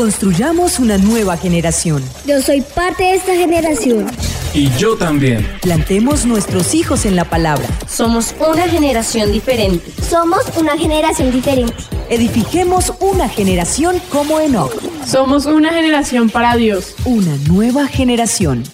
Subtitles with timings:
[0.00, 2.02] Construyamos una nueva generación.
[2.24, 4.06] Yo soy parte de esta generación.
[4.54, 5.46] Y yo también.
[5.60, 7.68] Plantemos nuestros hijos en la palabra.
[7.86, 9.92] Somos una generación diferente.
[10.02, 11.74] Somos una generación diferente.
[12.08, 14.72] Edifiquemos una generación como Enoch.
[15.04, 16.94] Somos una generación para Dios.
[17.04, 18.64] Una nueva generación.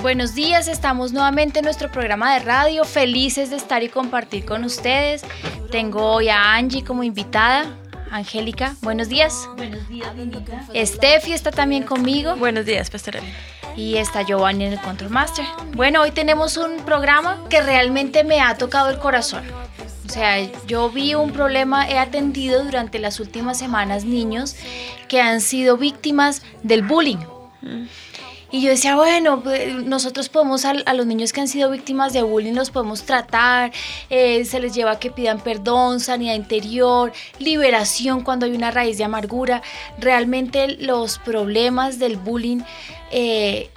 [0.00, 4.64] Buenos días, estamos nuevamente en nuestro programa de radio, felices de estar y compartir con
[4.64, 5.24] ustedes.
[5.70, 7.66] Tengo hoy a Angie como invitada.
[8.14, 9.48] Angélica, buenos días.
[9.56, 10.06] Buenos días,
[10.84, 12.36] Steffi está también conmigo.
[12.36, 13.18] Buenos días, Pastora.
[13.74, 15.44] Y está Giovanni en el Control Master.
[15.72, 19.42] Bueno, hoy tenemos un programa que realmente me ha tocado el corazón.
[20.06, 20.38] O sea,
[20.68, 24.54] yo vi un problema, he atendido durante las últimas semanas niños
[25.08, 27.18] que han sido víctimas del bullying.
[28.54, 32.12] Y yo decía, bueno, pues, nosotros podemos a, a, los niños que han sido víctimas
[32.12, 33.72] de bullying los podemos tratar,
[34.10, 38.96] eh, se les lleva a que pidan perdón, sanidad interior, liberación cuando hay una raíz
[38.96, 39.60] de amargura.
[39.98, 42.60] Realmente los problemas del bullying
[43.10, 43.72] eh,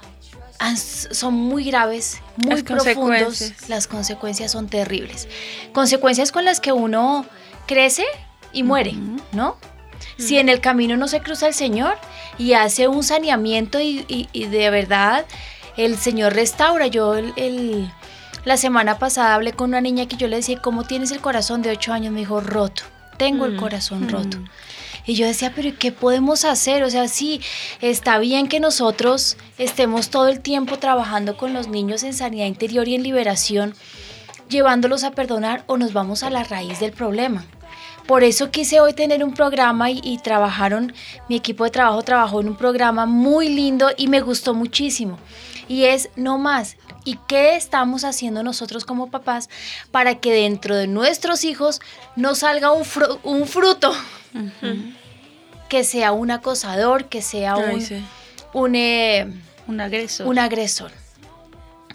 [1.10, 3.52] son muy graves, muy Las profundos.
[3.66, 5.26] Las consecuencias son terribles.
[5.72, 7.26] Consecuencias con las que uno
[7.66, 8.04] crece
[8.52, 8.94] y muere,
[9.32, 9.56] ¿no?
[10.18, 11.96] Si en el camino no se cruza el Señor
[12.38, 15.24] y hace un saneamiento y, y- y de verdad
[15.76, 16.88] el Señor restaura.
[16.88, 17.90] Yo el, el-
[18.44, 21.62] la semana pasada hablé con una niña que yo le decía, ¿cómo tienes el corazón
[21.62, 22.12] de 8 años?
[22.12, 22.82] Me dijo, roto,
[23.16, 24.38] tengo el corazón roto.
[25.06, 26.82] Y yo decía, pero ¿y ¿qué podemos hacer?
[26.82, 27.40] O sea, sí,
[27.80, 32.88] está bien que nosotros estemos todo el tiempo trabajando con los niños en sanidad interior
[32.88, 33.74] y en liberación,
[34.48, 37.44] llevándolos a perdonar o nos vamos a la raíz del problema.
[38.08, 40.92] Por eso quise hoy tener un programa y, y trabajaron,
[41.28, 45.18] mi equipo de trabajo trabajó en un programa muy lindo y me gustó muchísimo.
[45.68, 46.76] Y es no más.
[47.04, 49.48] ¿Y qué estamos haciendo nosotros como papás
[49.90, 51.80] para que dentro de nuestros hijos
[52.16, 53.92] no salga un, fru- un fruto?
[55.68, 58.02] Que sea un acosador, que sea Ay, un, sí.
[58.54, 59.30] un, eh,
[59.66, 60.26] Un agresor.
[60.26, 60.90] un agresor.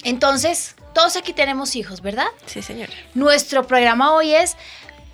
[0.04, 2.28] Entonces, todos aquí tenemos hijos, ¿verdad?
[2.46, 2.92] Sí, señora.
[3.16, 4.58] Nuestro programa hoy es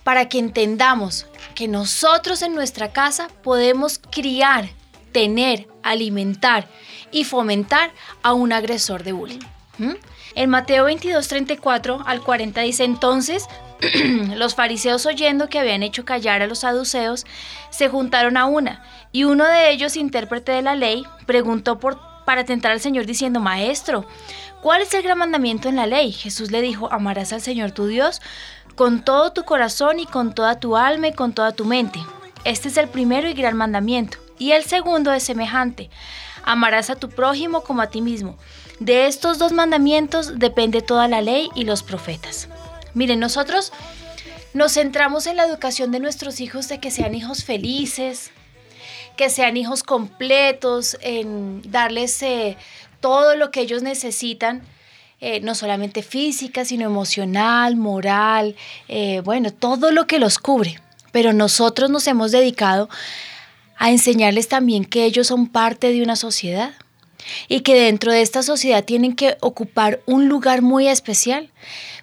[0.03, 4.69] para que entendamos que nosotros en nuestra casa podemos criar,
[5.11, 6.67] tener, alimentar
[7.11, 7.91] y fomentar
[8.23, 9.39] a un agresor de bullying.
[9.77, 9.93] ¿Mm?
[10.35, 13.47] En Mateo 22, 34 al 40 dice entonces,
[14.35, 17.25] los fariseos oyendo que habían hecho callar a los saduceos,
[17.69, 22.45] se juntaron a una, y uno de ellos, intérprete de la ley, preguntó por, para
[22.45, 24.05] tentar al Señor diciendo, Maestro,
[24.61, 26.11] ¿cuál es el gran mandamiento en la ley?
[26.11, 28.21] Jesús le dijo, amarás al Señor tu Dios
[28.79, 31.99] con todo tu corazón y con toda tu alma y con toda tu mente.
[32.45, 34.19] Este es el primero y gran mandamiento.
[34.37, 35.89] Y el segundo es semejante.
[36.45, 38.37] Amarás a tu prójimo como a ti mismo.
[38.79, 42.47] De estos dos mandamientos depende toda la ley y los profetas.
[42.93, 43.73] Miren, nosotros
[44.53, 48.31] nos centramos en la educación de nuestros hijos de que sean hijos felices,
[49.17, 52.55] que sean hijos completos, en darles eh,
[53.01, 54.61] todo lo que ellos necesitan,
[55.21, 58.55] eh, no solamente física, sino emocional, moral,
[58.87, 60.79] eh, bueno, todo lo que los cubre.
[61.11, 62.89] Pero nosotros nos hemos dedicado
[63.77, 66.73] a enseñarles también que ellos son parte de una sociedad
[67.47, 71.49] y que dentro de esta sociedad tienen que ocupar un lugar muy especial.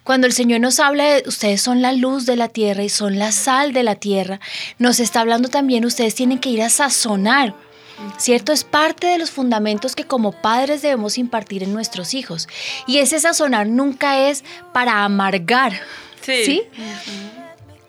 [0.03, 3.19] Cuando el Señor nos habla de ustedes son la luz de la tierra y son
[3.19, 4.39] la sal de la tierra,
[4.77, 7.55] nos está hablando también ustedes tienen que ir a sazonar.
[8.17, 8.51] ¿Cierto?
[8.51, 12.47] Es parte de los fundamentos que como padres debemos impartir en nuestros hijos.
[12.85, 14.43] Y ese sazonar nunca es
[14.73, 15.73] para amargar.
[16.21, 16.43] Sí.
[16.45, 16.63] ¿Sí?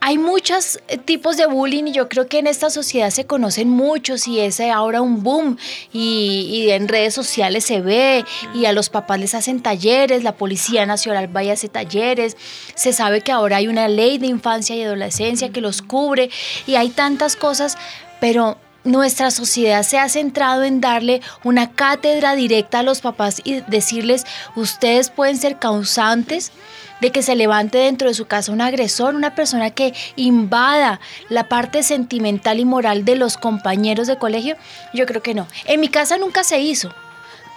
[0.00, 3.68] Hay muchos eh, tipos de bullying y yo creo que en esta sociedad se conocen
[3.68, 5.58] muchos y es eh, ahora un boom
[5.92, 8.24] y, y en redes sociales se ve
[8.54, 12.36] y a los papás les hacen talleres, la Policía Nacional va y hace talleres,
[12.76, 16.30] se sabe que ahora hay una ley de infancia y adolescencia que los cubre
[16.66, 17.76] y hay tantas cosas,
[18.20, 23.61] pero nuestra sociedad se ha centrado en darle una cátedra directa a los papás y
[23.62, 24.25] decirles,
[24.56, 26.53] ustedes pueden ser causantes
[27.00, 31.49] de que se levante dentro de su casa un agresor, una persona que invada la
[31.49, 34.56] parte sentimental y moral de los compañeros de colegio,
[34.93, 35.47] yo creo que no.
[35.66, 36.92] En mi casa nunca se hizo.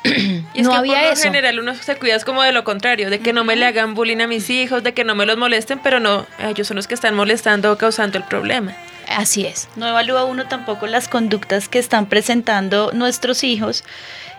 [0.03, 0.09] Y
[0.55, 1.23] es no que había por lo eso.
[1.23, 3.93] general uno se cuida es como de lo contrario, de que no me le hagan
[3.93, 6.87] bullying a mis hijos, de que no me los molesten, pero no, ellos son los
[6.87, 8.75] que están molestando o causando el problema.
[9.17, 9.67] Así es.
[9.75, 13.83] No evalúa uno tampoco las conductas que están presentando nuestros hijos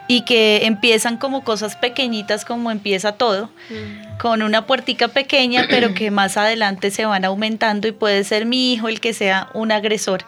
[0.08, 3.50] y que empiezan como cosas pequeñitas como empieza todo,
[4.18, 8.72] con una puertica pequeña, pero que más adelante se van aumentando y puede ser mi
[8.72, 10.24] hijo el que sea un agresor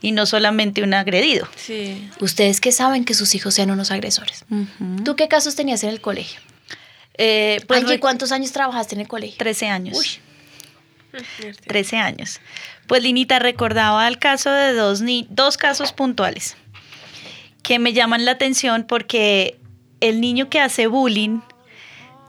[0.00, 1.48] y no solamente un agredido.
[1.56, 2.08] Sí.
[2.20, 4.44] Ustedes que saben que sus hijos sean unos agresores.
[5.04, 6.40] ¿Tú qué casos tenías en el colegio?
[7.20, 9.38] Eh, pues ¿cuántos años trabajaste en el colegio?
[9.38, 9.98] 13 años.
[9.98, 10.06] Uy.
[11.66, 12.40] 13 años.
[12.88, 16.56] Pues Linita recordaba el caso de dos, ni dos casos puntuales
[17.68, 19.60] que me llaman la atención porque
[20.00, 21.40] el niño que hace bullying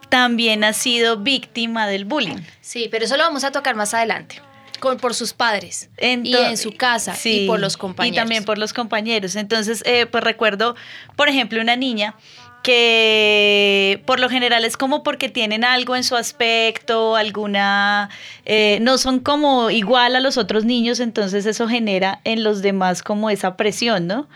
[0.10, 2.42] también ha sido víctima del bullying.
[2.60, 4.42] Sí, pero eso lo vamos a tocar más adelante.
[4.82, 8.16] Con, por sus padres y en su casa Sí, y por los compañeros.
[8.16, 9.36] Y también por los compañeros.
[9.36, 10.76] Entonces, eh, pues recuerdo,
[11.16, 12.16] por ejemplo, una niña
[12.64, 18.10] que por lo general es como porque tienen algo en su aspecto, alguna,
[18.46, 23.02] eh, no son como igual a los otros niños, entonces eso genera en los demás
[23.02, 24.28] como esa presión, ¿no?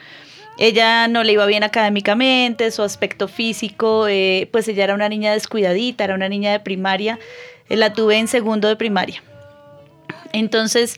[0.57, 5.33] Ella no le iba bien académicamente, su aspecto físico, eh, pues ella era una niña
[5.33, 7.19] descuidadita, era una niña de primaria,
[7.69, 9.23] eh, la tuve en segundo de primaria.
[10.31, 10.97] Entonces,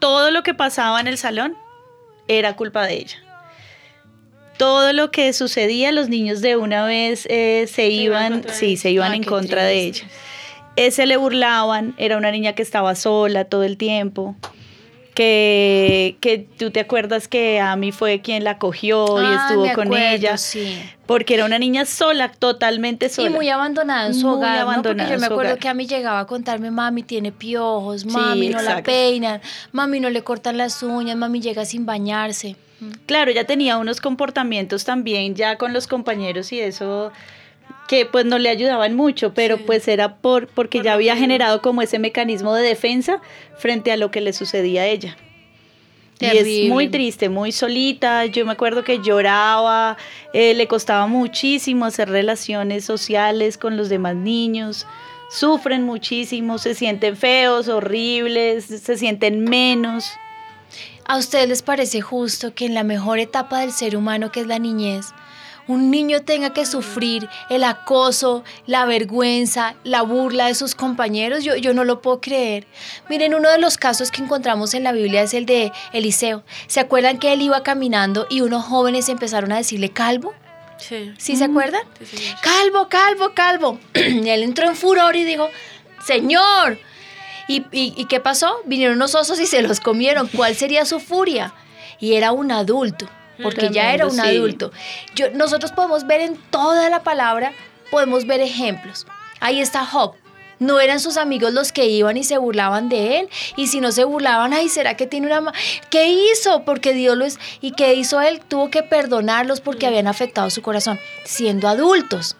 [0.00, 1.56] todo lo que pasaba en el salón
[2.28, 3.31] era culpa de ella.
[4.62, 9.10] Todo lo que sucedía, los niños de una vez eh, se iban sí, se iban
[9.10, 10.04] Ay, en contra de ella.
[10.76, 14.36] Eh, se le burlaban, era una niña que estaba sola todo el tiempo.
[15.14, 19.74] Que, que tú te acuerdas que Ami fue quien la cogió y Ah, estuvo me
[19.74, 20.36] con acuerdo, ella.
[20.38, 20.80] sí.
[21.04, 23.28] Porque era una niña sola, totalmente sola.
[23.28, 24.62] Y muy abandonada en su Muy hogar, ¿no?
[24.62, 25.58] abandonada Porque yo me acuerdo hogar.
[25.58, 29.42] que a mí llegaba a contarme, mami tiene piojos, Sí, mami no la peinan,
[29.72, 32.56] mami no le cortan las uñas, mami llega sin bañarse.
[33.06, 37.12] Claro, ella tenía unos comportamientos también ya con los compañeros y eso
[37.88, 39.62] que pues no le ayudaban mucho, pero Sí.
[39.66, 43.20] pues era por porque Por ya había generado como ese mecanismo de defensa
[43.58, 45.16] frente a lo que le sucedía a ella.
[46.20, 48.26] Y es muy triste, muy solita.
[48.26, 49.96] Yo me acuerdo que lloraba,
[50.32, 54.86] eh, le costaba muchísimo hacer relaciones sociales con los demás niños.
[55.30, 60.12] Sufren muchísimo, se sienten feos, horribles, se sienten menos.
[61.06, 64.46] ¿A ustedes les parece justo que en la mejor etapa del ser humano, que es
[64.46, 65.06] la niñez,
[65.68, 71.44] un niño tenga que sufrir el acoso, la vergüenza, la burla de sus compañeros?
[71.44, 72.66] Yo, yo no lo puedo creer.
[73.08, 76.42] Miren, uno de los casos que encontramos en la Biblia es el de Eliseo.
[76.66, 80.34] ¿Se acuerdan que él iba caminando y unos jóvenes empezaron a decirle calvo?
[80.78, 81.12] Sí.
[81.18, 81.82] ¿Sí se acuerdan?
[82.04, 82.32] Sí.
[82.42, 83.78] Calvo, calvo, calvo.
[83.94, 85.48] y él entró en furor y dijo,
[86.04, 86.78] Señor.
[87.48, 88.60] ¿Y, y, y qué pasó?
[88.64, 90.28] Vinieron unos osos y se los comieron.
[90.28, 91.54] ¿Cuál sería su furia?
[91.98, 93.08] Y era un adulto,
[93.42, 94.20] porque ya era un sí.
[94.20, 94.72] adulto.
[95.14, 97.52] Yo, nosotros podemos ver en toda la palabra,
[97.90, 99.06] podemos ver ejemplos.
[99.40, 100.14] Ahí está Job.
[100.62, 103.28] No eran sus amigos los que iban y se burlaban de él.
[103.56, 105.52] Y si no se burlaban, ay, ¿será que tiene una...
[105.90, 106.64] ¿Qué hizo?
[106.64, 107.38] Porque Dios lo es...
[107.60, 108.40] ¿Y qué hizo él?
[108.46, 112.36] Tuvo que perdonarlos porque habían afectado su corazón, siendo adultos.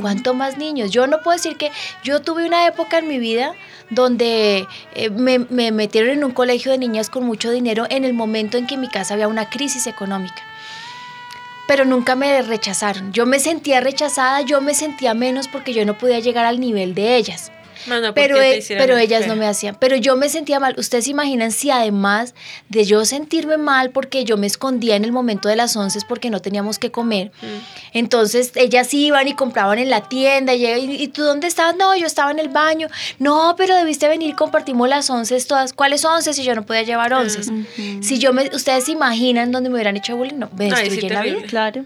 [0.00, 0.90] ¿Cuánto más niños?
[0.90, 1.70] Yo no puedo decir que
[2.02, 3.54] yo tuve una época en mi vida
[3.90, 8.14] donde eh, me, me metieron en un colegio de niñas con mucho dinero en el
[8.14, 10.42] momento en que en mi casa había una crisis económica.
[11.68, 13.12] Pero nunca me rechazaron.
[13.12, 16.94] Yo me sentía rechazada, yo me sentía menos porque yo no podía llegar al nivel
[16.94, 17.52] de ellas.
[17.86, 19.76] Más no Pero, te e- pero el ellas no me hacían.
[19.80, 20.74] Pero yo me sentía mal.
[20.78, 22.34] Ustedes se imaginan si además
[22.68, 26.30] de yo sentirme mal porque yo me escondía en el momento de las once porque
[26.30, 27.32] no teníamos que comer.
[27.42, 27.46] Mm.
[27.94, 30.54] Entonces ellas iban y compraban en la tienda.
[30.54, 31.76] Y, llega- ¿y, y tú dónde estabas?
[31.76, 32.88] No, yo estaba en el baño.
[33.18, 35.72] No, pero debiste venir, compartimos las once todas.
[35.72, 37.40] ¿Cuáles once si yo no podía llevar once?
[38.02, 40.76] Si yo me, ustedes se imaginan dónde me hubieran hecho bullying, no, me Ay, sí,
[40.90, 41.42] destruyen la vida.
[41.46, 41.84] Claro.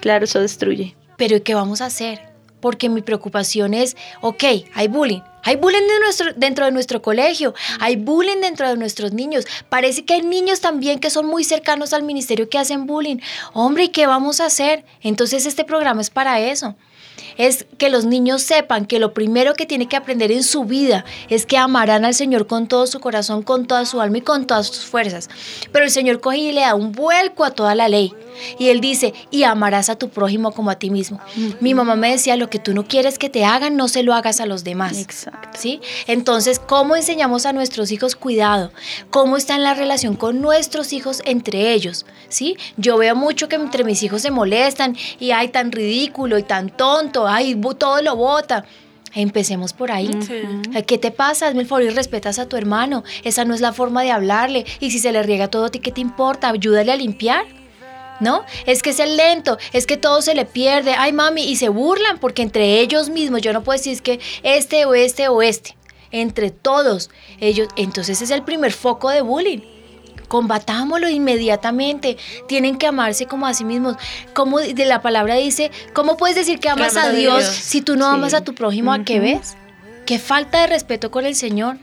[0.00, 0.94] Claro, eso destruye.
[1.16, 2.27] Pero ¿y ¿qué vamos a hacer?
[2.60, 4.44] Porque mi preocupación es, ok,
[4.74, 5.20] hay bullying.
[5.44, 9.46] Hay bullying de nuestro- dentro de nuestro colegio, hay bullying dentro de nuestros niños.
[9.68, 13.18] Parece que hay niños también que son muy cercanos al ministerio que hacen bullying.
[13.54, 14.84] Hombre, ¿y qué vamos a hacer?
[15.00, 16.74] Entonces este programa es para eso.
[17.36, 21.04] Es que los niños sepan que lo primero que tiene que aprender en su vida
[21.28, 24.46] es que amarán al Señor con todo su corazón, con toda su alma y con
[24.46, 25.28] todas sus fuerzas.
[25.72, 28.12] Pero el Señor coge y le da un vuelco a toda la ley.
[28.58, 31.20] Y Él dice, y amarás a tu prójimo como a ti mismo.
[31.60, 34.14] Mi mamá me decía, lo que tú no quieres que te hagan, no se lo
[34.14, 34.98] hagas a los demás.
[34.98, 35.58] Exacto.
[35.58, 35.80] ¿Sí?
[36.06, 38.72] Entonces, ¿cómo enseñamos a nuestros hijos cuidado?
[39.10, 42.06] ¿Cómo está en la relación con nuestros hijos entre ellos?
[42.28, 42.56] ¿Sí?
[42.76, 46.70] Yo veo mucho que entre mis hijos se molestan y ay, tan ridículo y tan
[46.70, 48.64] tonto, ay, todo lo bota.
[49.14, 50.10] Empecemos por ahí.
[50.20, 50.42] Sí.
[50.86, 51.48] ¿Qué te pasa?
[51.48, 53.04] Hazme el favor y respetas a tu hermano.
[53.24, 54.66] Esa no es la forma de hablarle.
[54.80, 56.50] Y si se le riega todo a ti, ¿qué te importa?
[56.50, 57.46] Ayúdale a limpiar.
[58.20, 58.44] ¿No?
[58.66, 60.94] Es que es el lento, es que todo se le pierde.
[60.98, 64.18] Ay, mami, y se burlan porque entre ellos mismos, yo no puedo decir es que
[64.42, 65.76] este o este o este.
[66.10, 69.60] Entre todos ellos, entonces es el primer foco de bullying.
[70.26, 72.16] Combatámoslo inmediatamente.
[72.48, 73.96] Tienen que amarse como a sí mismos.
[74.34, 77.46] Como de la palabra dice, ¿cómo puedes decir que amas amas a Dios, Dios.
[77.54, 78.14] si tú no Sí.
[78.14, 78.92] amas a tu prójimo?
[78.92, 79.56] ¿A qué ves?
[80.06, 81.78] Qué falta de respeto con el Señor.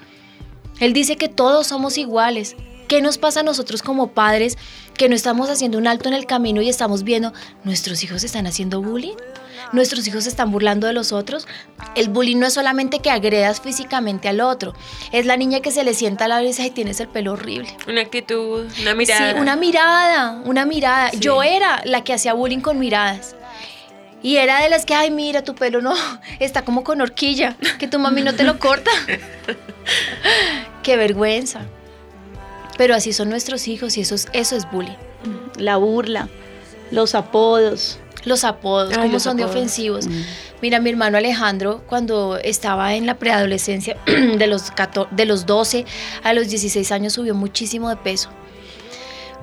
[0.79, 2.55] Él dice que todos somos iguales.
[2.87, 4.57] ¿Qué nos pasa a nosotros como padres
[4.95, 8.45] que no estamos haciendo un alto en el camino y estamos viendo nuestros hijos están
[8.47, 9.15] haciendo bullying?
[9.73, 11.47] Nuestros hijos se están burlando de los otros.
[11.95, 14.73] El bullying no es solamente que agredas físicamente al otro,
[15.11, 17.75] es la niña que se le sienta a la cabeza y tienes el pelo horrible.
[17.87, 19.31] Una actitud, una mirada.
[19.31, 21.09] Sí, una mirada, una mirada.
[21.09, 21.19] Sí.
[21.19, 23.35] Yo era la que hacía bullying con miradas.
[24.21, 25.95] Y era de las que, ay, mira, tu pelo no,
[26.39, 28.91] está como con horquilla, que tu mami no te lo corta.
[30.83, 31.61] Qué vergüenza.
[32.77, 34.97] Pero así son nuestros hijos y eso es, eso es bullying.
[35.57, 36.27] La burla,
[36.91, 37.99] los apodos.
[38.25, 40.07] Los apodos, Ay, cómo los son de ofensivos.
[40.61, 45.85] Mira, mi hermano Alejandro, cuando estaba en la preadolescencia, de los, 14 de los 12
[46.23, 48.29] a los 16 años, subió muchísimo de peso.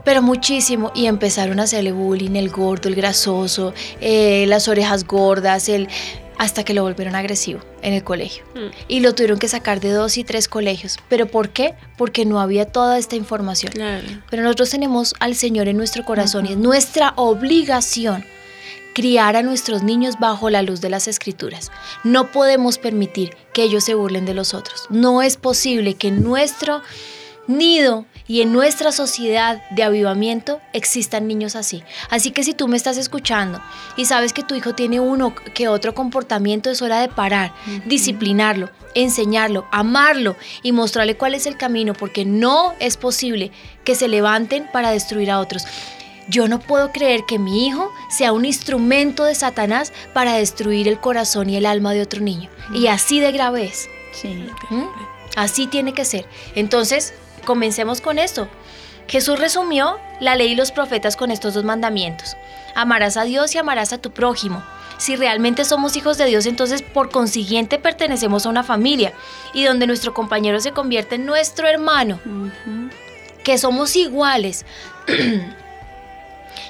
[0.04, 0.90] Pero muchísimo.
[0.94, 5.88] Y empezaron a hacerle bullying, el gordo, el grasoso, eh, las orejas gordas, el
[6.38, 8.42] hasta que lo volvieron agresivo en el colegio.
[8.56, 8.74] Mm.
[8.88, 10.98] Y lo tuvieron que sacar de dos y tres colegios.
[11.08, 11.74] ¿Pero por qué?
[11.96, 13.72] Porque no había toda esta información.
[13.72, 14.04] Claro.
[14.28, 18.24] Pero nosotros tenemos al Señor en nuestro corazón y es nuestra obligación
[18.94, 21.70] criar a nuestros niños bajo la luz de las escrituras.
[22.04, 24.86] No podemos permitir que ellos se burlen de los otros.
[24.90, 26.82] No es posible que en nuestro
[27.46, 31.82] nido y en nuestra sociedad de avivamiento existan niños así.
[32.08, 33.60] Así que si tú me estás escuchando
[33.96, 37.52] y sabes que tu hijo tiene uno que otro comportamiento, es hora de parar,
[37.86, 43.50] disciplinarlo, enseñarlo, amarlo y mostrarle cuál es el camino, porque no es posible
[43.84, 45.64] que se levanten para destruir a otros.
[46.28, 51.00] Yo no puedo creer que mi hijo sea un instrumento de Satanás para destruir el
[51.00, 52.48] corazón y el alma de otro niño.
[52.74, 53.88] Y así de grave es.
[54.12, 54.46] Sí.
[54.70, 54.86] ¿Mm?
[55.36, 56.26] Así tiene que ser.
[56.54, 57.14] Entonces,
[57.44, 58.48] comencemos con esto.
[59.08, 62.36] Jesús resumió la ley y los profetas con estos dos mandamientos.
[62.74, 64.62] Amarás a Dios y amarás a tu prójimo.
[64.98, 69.12] Si realmente somos hijos de Dios, entonces por consiguiente pertenecemos a una familia
[69.52, 72.20] y donde nuestro compañero se convierte en nuestro hermano,
[73.42, 74.64] que somos iguales.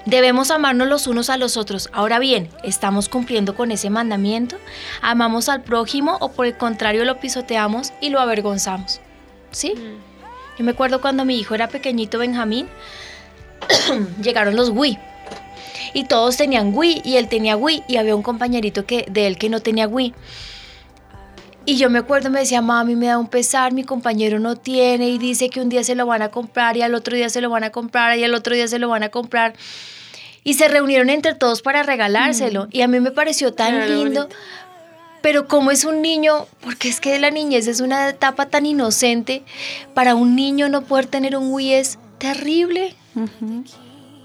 [0.04, 1.88] Debemos amarnos los unos a los otros.
[1.92, 4.56] Ahora bien, ¿estamos cumpliendo con ese mandamiento?
[5.00, 9.00] ¿Amamos al prójimo o por el contrario lo pisoteamos y lo avergonzamos?
[9.52, 9.74] ¿Sí?
[10.58, 12.68] Yo me acuerdo cuando mi hijo era pequeñito, Benjamín,
[14.22, 14.98] llegaron los Wii.
[15.94, 19.38] Y todos tenían Wii y él tenía Wii y había un compañerito que, de él
[19.38, 20.14] que no tenía Wii.
[21.64, 25.08] Y yo me acuerdo, me decía, mami, me da un pesar, mi compañero no tiene
[25.08, 27.40] y dice que un día se lo van a comprar y al otro día se
[27.40, 29.54] lo van a comprar y al otro día se lo van a comprar.
[30.44, 32.66] Y se reunieron entre todos para regalárselo.
[32.72, 34.22] Y a mí me pareció tan lindo.
[34.22, 34.28] bonito.
[35.22, 39.44] Pero como es un niño, porque es que la niñez es una etapa tan inocente,
[39.94, 42.96] para un niño no poder tener un Wii es terrible.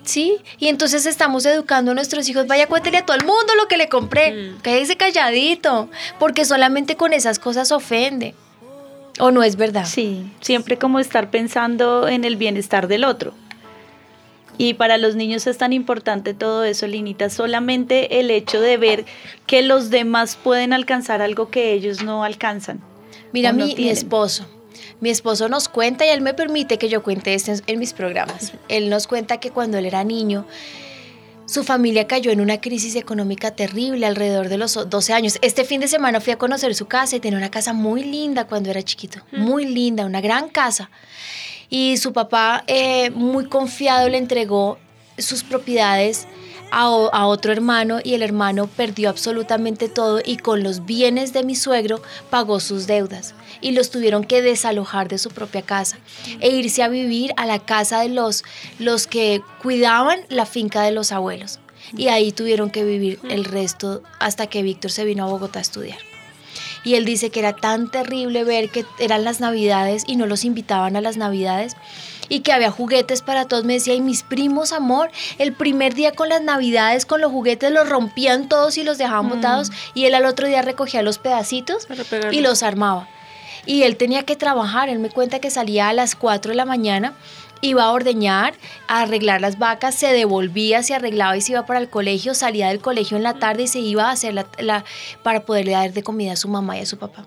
[0.07, 0.37] ¿Sí?
[0.57, 3.75] Y entonces estamos educando a nuestros hijos, vaya cuéntele a todo el mundo lo que
[3.75, 4.61] le compré, Mm.
[4.61, 8.33] quédese calladito, porque solamente con esas cosas ofende.
[9.19, 9.85] ¿O no es verdad?
[9.85, 13.33] Sí, siempre como estar pensando en el bienestar del otro.
[14.57, 19.05] Y para los niños es tan importante todo eso, Linita, solamente el hecho de ver
[19.45, 22.79] que los demás pueden alcanzar algo que ellos no alcanzan.
[23.33, 24.47] Mira, no mi, esposo.
[24.99, 28.53] Mi esposo nos cuenta y él me permite que yo cuente esto en, mis programas.
[28.69, 30.45] Él nos cuenta que cuando él era niño,
[31.45, 35.37] su familia cayó en una crisis económica terrible alrededor de los 12 años.
[35.41, 38.47] Este fin de semana fui a conocer su casa y tenía una casa muy linda
[38.47, 39.19] cuando era chiquito.
[39.31, 40.89] Muy linda, una gran casa.
[41.69, 44.77] Y su papá, eh, muy confiado, le entregó
[45.17, 46.27] sus propiedades
[46.71, 51.55] a, otro hermano y el hermano perdió absolutamente todo y con los bienes de mi
[51.55, 55.97] suegro pagó sus deudas y los tuvieron que desalojar de su propia casa
[56.39, 58.43] e irse a vivir a la casa de los,
[58.79, 61.59] los que cuidaban la finca de los abuelos.
[61.95, 65.61] Y ahí tuvieron que vivir el resto hasta que Víctor se vino a Bogotá a
[65.61, 65.99] estudiar.
[66.83, 70.45] Y él dice que era tan terrible ver que eran las navidades y no los
[70.45, 71.75] invitaban a las navidades
[72.29, 73.63] y que había juguetes para todos.
[73.65, 77.71] Me decía, y mis primos, amor, el primer día con las navidades, con los juguetes,
[77.71, 81.87] los rompían todos y los dejaban botados y él al otro día recogía los pedacitos
[82.33, 83.07] y los armaba.
[83.65, 86.63] Y él tenía que trabajar, él me cuenta que salía a las 4 de la
[86.65, 87.13] mañana,
[87.61, 88.53] iba a ordeñar,
[88.87, 92.67] a arreglar las vacas, se devolvía, se arreglaba y se iba para el colegio, salía
[92.69, 94.85] del colegio en la tarde y se iba a hacer la, la-
[95.23, 97.25] para poderle dar de comida a su mamá y a su papá.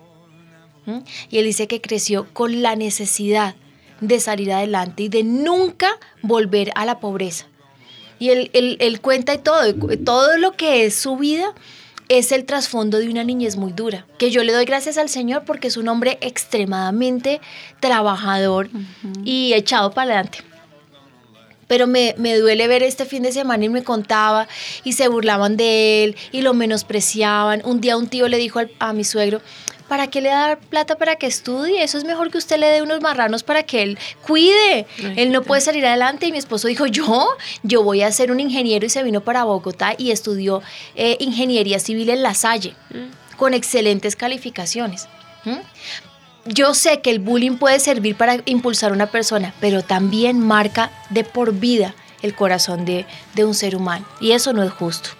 [0.87, 1.00] ¿Mm?
[1.30, 3.54] Y él dice que creció con la necesidad
[4.00, 5.90] de salir adelante y de nunca
[6.23, 7.47] volver a la pobreza.
[8.19, 11.54] Y él, él- él cuenta y todo, todo lo que es su vida
[12.09, 15.45] es el trasfondo de una niñez muy dura, que yo le doy gracias al Señor
[15.47, 17.40] porque es un hombre extremadamente
[17.78, 18.69] trabajador
[19.25, 20.38] y echado para adelante.
[21.69, 24.49] Pero me, me duele ver este fin de semana y me contaba
[24.83, 27.62] y se burlaban de él y lo menospreciaban.
[27.64, 29.40] Un día un tío le dijo al- a mi suegro,
[29.91, 31.83] ¿Para qué le da plata para que estudie?
[31.83, 34.87] Eso es mejor que usted le dé unos marranos para que él cuide.
[34.99, 36.27] Ay, él no puede salir adelante.
[36.27, 37.29] Y mi esposo dijo, yo,
[37.65, 40.63] yo voy a ser un ingeniero y se vino para Bogotá y estudió
[40.95, 42.77] eh, ingeniería civil en La Salle,
[43.37, 45.09] con excelentes calificaciones.
[45.45, 45.59] ¿Mm?
[46.47, 50.93] Yo sé que el bullying puede servir para impulsar a una persona, pero también marca
[51.11, 54.07] de por vida el corazón de, de un ser humano.
[54.21, 55.11] Y eso no es justo.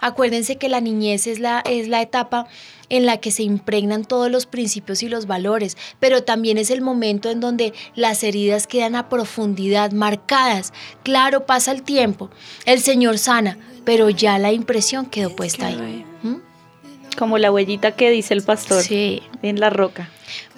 [0.00, 2.48] Acuérdense que la niñez es la, es la etapa
[2.90, 6.82] en la que se impregnan todos los principios y los valores, pero también es el
[6.82, 10.72] momento en donde las heridas quedan a profundidad, marcadas.
[11.02, 12.30] Claro, pasa el tiempo,
[12.66, 16.04] el Señor sana, pero ya la impresión quedó puesta ahí.
[16.22, 16.36] ¿Mm?
[17.18, 19.22] Como la huellita que dice el pastor Sí.
[19.42, 20.10] en la roca.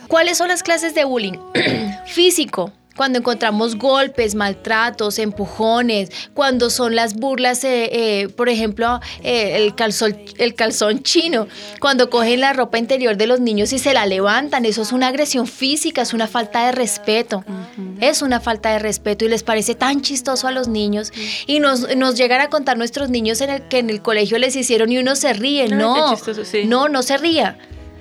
[0.08, 1.38] ¿Cuáles son las clases de bullying?
[2.06, 2.72] Físico.
[2.96, 9.74] Cuando encontramos golpes, maltratos, empujones, cuando son las burlas, eh, eh, por ejemplo, eh, el,
[9.74, 11.46] calzón, el calzón chino,
[11.80, 15.08] cuando cogen la ropa interior de los niños y se la levantan, eso es una
[15.08, 17.44] agresión física, es una falta de respeto,
[18.00, 21.12] es una falta de respeto y les parece tan chistoso a los niños
[21.46, 24.54] y nos, nos llegan a contar nuestros niños en el, que en el colegio les
[24.56, 26.64] hicieron y uno se ríe, no, chistoso, sí.
[26.66, 27.58] no, no se ría.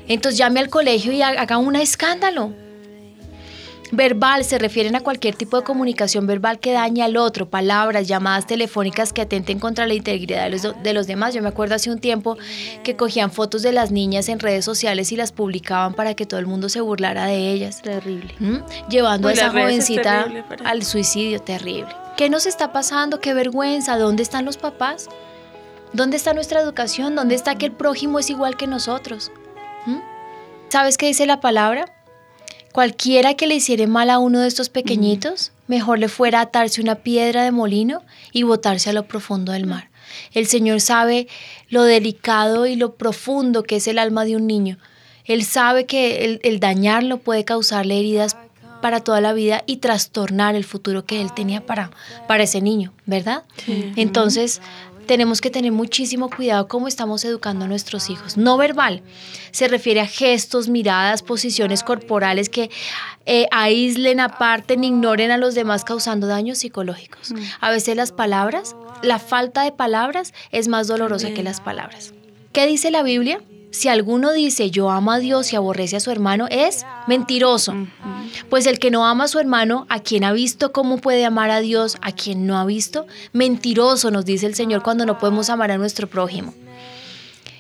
[0.08, 2.54] Entonces llame al colegio y ha- haga un escándalo.
[3.92, 8.48] Verbal se refieren a cualquier tipo de comunicación verbal que dañe al otro, palabras, llamadas
[8.48, 11.34] telefónicas que atenten contra la integridad de los, de los demás.
[11.34, 12.38] Yo me acuerdo hace un tiempo
[12.84, 16.40] que cogían fotos de las niñas en redes sociales y las publicaban para que todo
[16.40, 17.82] el mundo se burlara de ellas.
[17.82, 18.34] Terrible.
[18.40, 18.58] ¿Mm?
[18.90, 21.90] Llevando Uy, a esa es jovencita para- al suicidio terrible.
[22.16, 23.20] ¿Qué nos está pasando?
[23.20, 23.98] ¿Qué vergüenza?
[23.98, 25.10] ¿Dónde están los papás?
[25.92, 27.16] ¿Dónde está nuestra educación?
[27.16, 29.32] ¿Dónde está que el prójimo es igual que nosotros?
[29.86, 29.98] ¿Mm?
[30.70, 31.86] ¿Sabes qué dice la palabra?
[32.72, 36.96] Cualquiera que le hiciere mal a uno de estos pequeñitos, mejor le fuera atarse una
[36.96, 38.02] piedra de molino
[38.32, 39.90] y botarse a lo profundo del mar.
[40.34, 41.28] El Señor sabe
[41.70, 44.78] lo delicado y lo profundo que es el alma de un niño.
[45.26, 48.36] Él sabe que el, el dañarlo puede causarle heridas
[48.82, 51.92] para toda la vida y trastornar el futuro que él tenía para,
[52.28, 53.44] para ese niño, ¿verdad?
[53.96, 54.62] Entonces,
[55.06, 58.38] tenemos que tener muchísimo cuidado cómo estamos educando a nuestros hijos.
[58.38, 59.02] No verbal
[59.52, 62.70] se refiere a gestos, miradas, posiciones corporales que
[63.26, 67.34] eh, aíslen, aparten, ignoren a los demás causando daños psicológicos.
[67.60, 72.14] A veces las palabras, la falta de palabras es más dolorosa que las palabras.
[72.54, 73.42] ¿Qué dice la Biblia?
[73.72, 77.74] Si alguno dice yo amo a Dios y aborrece a su hermano, es mentiroso.
[78.50, 81.52] Pues el que no ama a su hermano, a quien ha visto cómo puede amar
[81.52, 85.50] a Dios, a quien no ha visto, mentiroso nos dice el Señor cuando no podemos
[85.50, 86.54] amar a nuestro prójimo.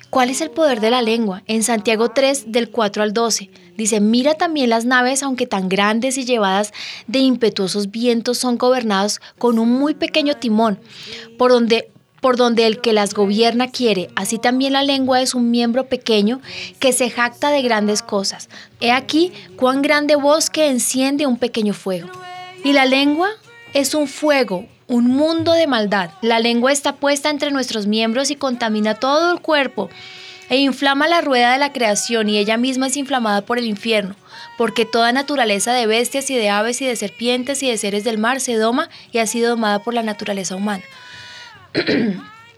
[0.10, 1.42] ¿Cuál es el poder de la lengua?
[1.48, 6.18] En Santiago 3, del 4 al 12, dice, mira también las naves, aunque tan grandes
[6.18, 6.74] y llevadas
[7.08, 10.82] de impetuosos vientos, son gobernadas con un muy pequeño timón,
[11.38, 11.90] por donde
[12.22, 14.10] por donde el que las gobierna quiere.
[14.16, 16.40] Así también la lengua es un miembro pequeño
[16.80, 18.48] que se jacta de grandes cosas.
[18.80, 22.10] He aquí cuán grande voz que enciende un pequeño fuego.
[22.64, 23.30] Y la lengua
[23.74, 26.12] es un fuego, un mundo de maldad.
[26.22, 29.90] La lengua está puesta entre nuestros miembros y contamina todo el cuerpo
[30.52, 34.16] e inflama la rueda de la creación y ella misma es inflamada por el infierno,
[34.58, 38.18] porque toda naturaleza de bestias y de aves y de serpientes y de seres del
[38.18, 40.84] mar se doma y ha sido domada por la naturaleza humana.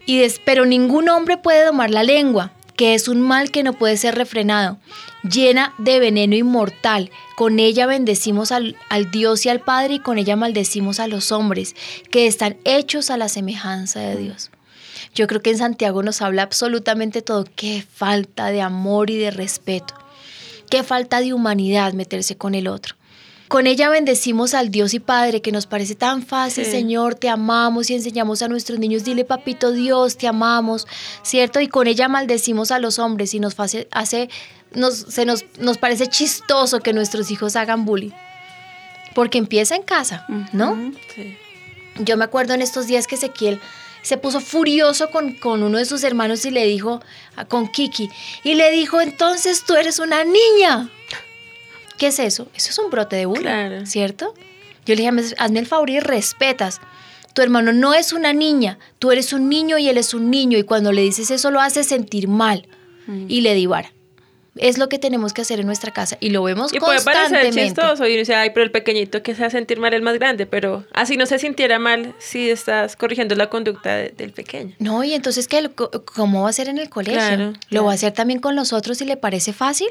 [0.06, 3.72] Y des- pero ningún hombre puede domar la lengua, que es un mal que no
[3.72, 4.78] puede ser refrenado,
[5.22, 7.10] llena de veneno inmortal.
[7.36, 11.32] Con ella bendecimos al, al Dios y al Padre y con ella maldecimos a los
[11.32, 11.74] hombres,
[12.10, 14.50] que están hechos a la semejanza de Dios.
[15.14, 17.44] Yo creo que en Santiago nos habla absolutamente todo.
[17.54, 19.94] Qué falta de amor y de respeto.
[20.70, 22.96] Qué falta de humanidad meterse con el otro.
[23.48, 26.70] Con ella bendecimos al Dios y Padre, que nos parece tan fácil, Sí.
[26.70, 30.86] Señor, te amamos y enseñamos a nuestros niños, dile papito Dios, te amamos,
[31.22, 31.60] ¿cierto?
[31.60, 34.28] Y con ella maldecimos a los hombres y nos hace, hace
[34.72, 38.12] nos, se nos, nos parece chistoso que nuestros hijos hagan bullying.
[39.14, 40.92] Porque empieza en casa, ¿no?
[41.14, 41.36] Sí.
[42.00, 43.60] Yo me acuerdo en estos días que Ezequiel
[44.02, 47.00] se puso furioso con, con uno de sus hermanos y le dijo,
[47.48, 48.10] con Kiki,
[48.42, 50.90] y le dijo, entonces tú eres una niña.
[51.98, 52.48] ¿Qué es eso?
[52.54, 53.86] Eso es un brote de bullying, Claro.
[53.86, 54.34] ¿cierto?
[54.86, 56.80] Yo le dije, "Haz- hazme el favor y respetas.
[57.32, 60.58] Tu hermano no es una niña, tú eres un niño y él es un niño,
[60.58, 62.66] y cuando le dices eso lo hace sentir mal
[63.28, 63.92] y le di vara.
[64.56, 67.22] Es lo que tenemos que hacer en nuestra casa y lo vemos Y puede parecer
[67.30, 67.64] constantemente.
[67.82, 70.14] chistoso y dice, ay, pero el pequeñito que se va a sentir mal el más
[70.14, 74.74] grande, pero así no se sintiera mal si estás corrigiendo la conducta de- del pequeño.
[74.78, 75.70] No, y entonces, ¿qué?
[76.14, 77.14] ¿cómo va a ser en el colegio?
[77.20, 77.84] Claro, ¿Lo claro.
[77.86, 79.88] va a hacer también con los otros si le parece fácil?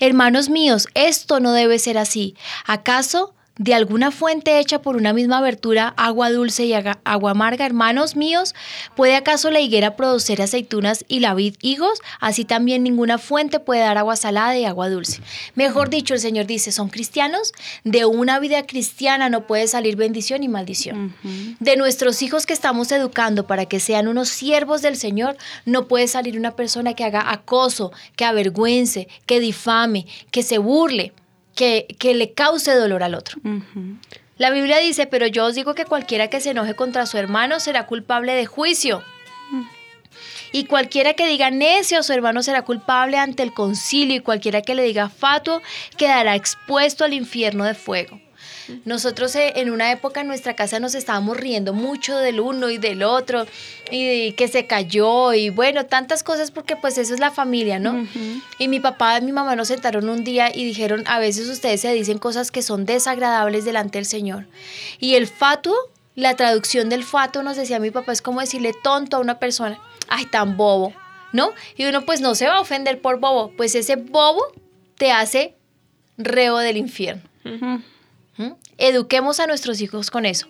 [0.00, 2.34] Hermanos míos, esto no debe ser así.
[2.66, 8.16] ¿Acaso de alguna fuente hecha por una misma abertura, agua dulce y agua amarga, hermanos
[8.16, 8.54] míos?
[8.94, 12.00] ¿Puede acaso la higuera producir aceitunas y la vid higos?
[12.20, 15.22] Así también ninguna fuente puede dar agua salada y agua dulce.
[15.54, 17.52] Mejor dicho, el Señor dice, ¿son cristianos?
[17.84, 21.14] De una vida cristiana no puede salir bendición y maldición.
[21.60, 26.08] De nuestros hijos que estamos educando para que sean unos siervos del Señor, no puede
[26.08, 31.12] salir una persona que haga acoso, que avergüence, que difame, que se burle,
[31.56, 33.40] que, que le cause dolor al otro.
[34.38, 37.58] La Biblia dice, pero yo os digo que cualquiera que se enoje contra su hermano
[37.58, 39.02] será culpable de juicio.
[40.52, 44.62] Y cualquiera que diga necio a su hermano será culpable ante el concilio y cualquiera
[44.62, 45.60] que le diga fatuo
[45.96, 48.20] quedará expuesto al infierno de fuego.
[48.84, 52.78] Nosotros eh, en una época en nuestra casa nos estábamos riendo mucho del uno y
[52.78, 53.46] del otro
[53.90, 58.06] y que se cayó y bueno, tantas cosas porque pues eso es la familia, ¿no?
[58.58, 61.80] Y mi papá y mi mamá nos sentaron un día y dijeron, a veces ustedes
[61.80, 64.46] se dicen cosas que son desagradables delante del Señor.
[64.98, 65.76] Y el fatuo,
[66.14, 69.80] la traducción del fatuo nos decía mi papá es como decirle tonto a una persona,
[70.08, 70.92] ay, tan bobo,
[71.32, 71.52] ¿no?
[71.76, 74.42] Y uno pues no se va a ofender por bobo, pues ese bobo
[74.96, 75.54] te hace
[76.18, 77.22] reo del infierno.
[78.36, 78.52] ¿Mm?
[78.78, 80.46] Eduquemos a nuestros hijos con eso.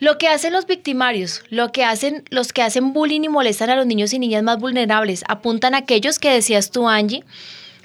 [0.00, 3.76] Lo que hacen los victimarios, lo que hacen los que hacen bullying y molestan a
[3.76, 7.24] los niños y niñas más vulnerables, apuntan a aquellos que decías tú, Angie,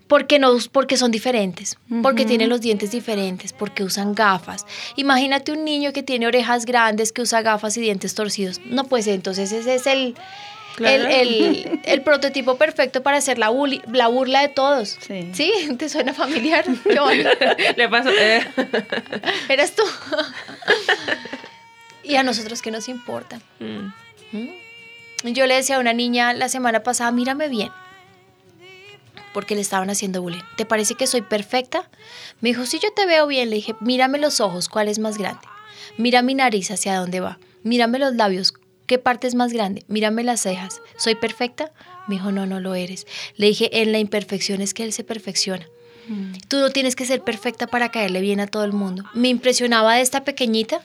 [0.07, 4.65] porque, no, porque son diferentes, porque tienen los dientes diferentes, porque usan gafas.
[4.95, 8.61] Imagínate un niño que tiene orejas grandes, que usa gafas y dientes torcidos.
[8.65, 10.15] No, pues entonces ese es el,
[10.75, 11.03] Claro.
[11.05, 14.97] el, el- el prototipo perfecto para hacer la, bully- la burla de todos.
[15.01, 15.31] Sí.
[15.77, 16.65] ¿Te suena familiar?
[16.83, 17.29] Qué bonito.
[17.77, 18.09] Le paso.
[18.09, 18.45] eh.
[19.49, 19.83] Eres tú.
[22.03, 23.39] y a nosotros, ¿qué nos importa?
[23.59, 23.93] Mm.
[24.31, 25.33] ¿Mm?
[25.33, 27.69] Yo le decía a una niña la semana pasada, mírame bien.
[29.33, 30.43] Porque le estaban haciendo bullying.
[30.57, 31.89] ¿Te parece que soy perfecta?
[32.41, 33.49] Me dijo, sí, yo te veo bien.
[33.49, 35.41] Le dije, mírame los ojos, ¿cuál es más grande?
[35.97, 37.39] Mira mi nariz, ¿hacia dónde va?
[37.63, 38.53] Mírame los labios,
[38.85, 39.83] ¿qué parte es más grande?
[39.87, 41.71] Mírame las cejas, ¿soy perfecta?
[42.07, 43.07] Me dijo, no, no lo eres.
[43.37, 45.65] Le dije, en la imperfección es que él se perfecciona.
[46.49, 49.05] Tú no tienes que ser perfecta para caerle bien a todo el mundo.
[49.13, 50.81] Me impresionaba de esta pequeñita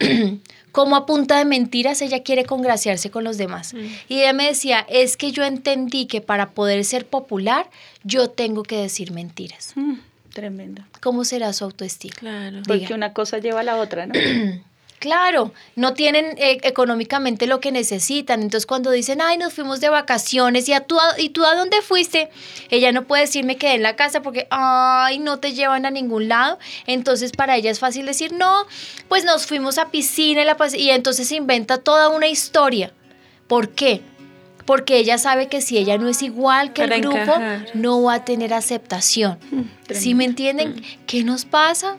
[0.72, 3.74] cómo a punta de mentiras ella quiere congraciarse con los demás.
[4.08, 7.70] Y ella me decía, es que yo entendí que para poder ser popular,
[8.02, 9.72] yo tengo que decir mentiras.
[9.76, 9.94] Mm,
[10.32, 10.82] Tremendo.
[11.00, 12.14] ¿Cómo será su autoestima?
[12.16, 12.58] Claro.
[12.66, 12.94] Porque Diga.
[12.96, 14.14] una cosa lleva a la otra, ¿no?
[14.98, 18.42] Claro, no tienen eh, económicamente lo que necesitan.
[18.42, 21.54] Entonces cuando dicen, ay, nos fuimos de vacaciones, ¿y, a tú, a- ¿y tú a
[21.54, 22.30] dónde fuiste?
[22.68, 25.90] Ella no puede decir, me quedé en la casa porque, ay, no te llevan a
[25.92, 26.58] ningún lado.
[26.86, 28.66] Entonces para ella es fácil decir, no,
[29.08, 32.92] pues nos fuimos a piscina y, la y entonces se inventa toda una historia.
[33.46, 34.02] ¿Por qué?
[34.66, 37.66] Porque ella sabe que si ella no es igual que el grupo, encajar.
[37.74, 39.38] no va a tener aceptación.
[39.90, 40.84] ¿Sí me entienden?
[41.06, 41.96] ¿Qué nos pasa?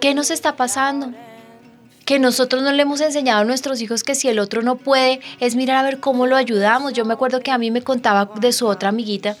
[0.00, 1.12] ¿Qué nos está pasando?
[2.10, 5.20] Que nosotros no le hemos enseñado a nuestros hijos que si el otro no puede,
[5.38, 6.92] es mirar a ver cómo lo ayudamos.
[6.92, 9.36] Yo me acuerdo que a mí me contaba de su otra amiguita,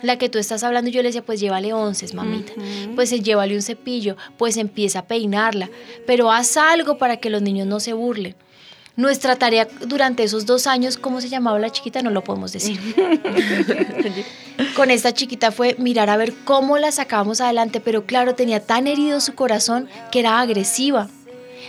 [0.00, 2.54] la que tú estás hablando, y yo le decía, pues llévale onces, mamita.
[2.94, 5.68] Pues eh, llévale un cepillo, pues empieza a peinarla.
[6.06, 8.34] Pero haz algo para que los niños no se burlen.
[8.96, 12.00] Nuestra tarea durante esos dos años, ¿cómo se llamaba la chiquita?
[12.00, 12.80] No lo podemos decir.
[14.76, 18.86] Con esta chiquita fue mirar a ver cómo la sacábamos adelante, pero claro, tenía tan
[18.86, 21.10] herido su corazón que era agresiva.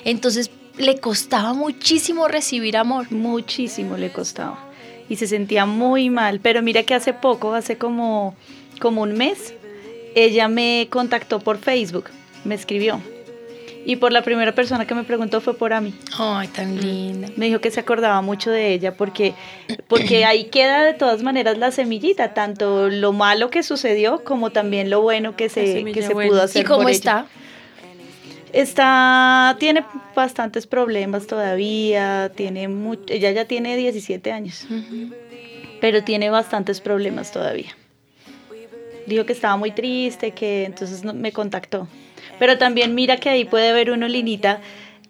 [0.05, 3.11] Entonces le costaba muchísimo recibir amor.
[3.11, 4.57] Muchísimo le costaba.
[5.09, 6.39] Y se sentía muy mal.
[6.39, 8.35] Pero mira que hace poco, hace como,
[8.79, 9.53] como un mes,
[10.15, 12.05] ella me contactó por Facebook,
[12.45, 13.01] me escribió.
[13.87, 15.93] Y por la primera persona que me preguntó fue por a mí.
[16.17, 17.27] Ay, tan linda.
[17.35, 19.35] Me dijo que se acordaba mucho de ella porque,
[19.87, 24.89] porque ahí queda de todas maneras la semillita, tanto lo malo que sucedió como también
[24.89, 26.31] lo bueno que se, que se buena.
[26.31, 26.65] pudo ¿Y hacer.
[26.65, 27.27] cómo por ella.
[28.61, 29.55] Está?
[29.59, 29.83] Tiene
[30.15, 32.69] bastantes problemas todavía, tiene
[33.09, 34.65] ella ya tiene 17 años,
[35.81, 37.75] pero tiene bastantes problemas todavía.
[39.07, 41.87] Dijo que estaba muy triste, que entonces no- me contactó.
[42.39, 44.61] Pero también mira que ahí puede ver uno, Linita,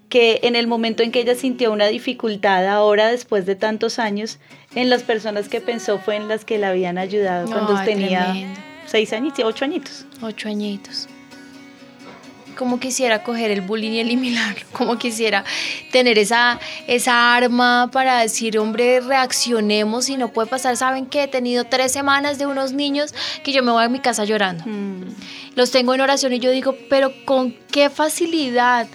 [0.10, 4.38] que en el momento en que ella sintió una dificultad, ahora después de tantos años,
[4.75, 8.25] en las personas que pensó fue en las que la habían ayudado cuando Ay, tenía
[8.31, 8.60] tremendo.
[8.86, 10.05] seis años, ocho añitos.
[10.21, 11.08] Ocho añitos.
[12.55, 14.65] Como quisiera coger el bullying y eliminarlo.
[14.71, 15.43] Como quisiera
[15.91, 20.77] tener esa, esa arma para decir, hombre, reaccionemos y no puede pasar.
[20.77, 21.23] ¿Saben qué?
[21.23, 23.13] He tenido tres semanas de unos niños
[23.43, 24.63] que yo me voy a mi casa llorando.
[25.55, 28.87] Los tengo en oración y yo digo, pero con qué facilidad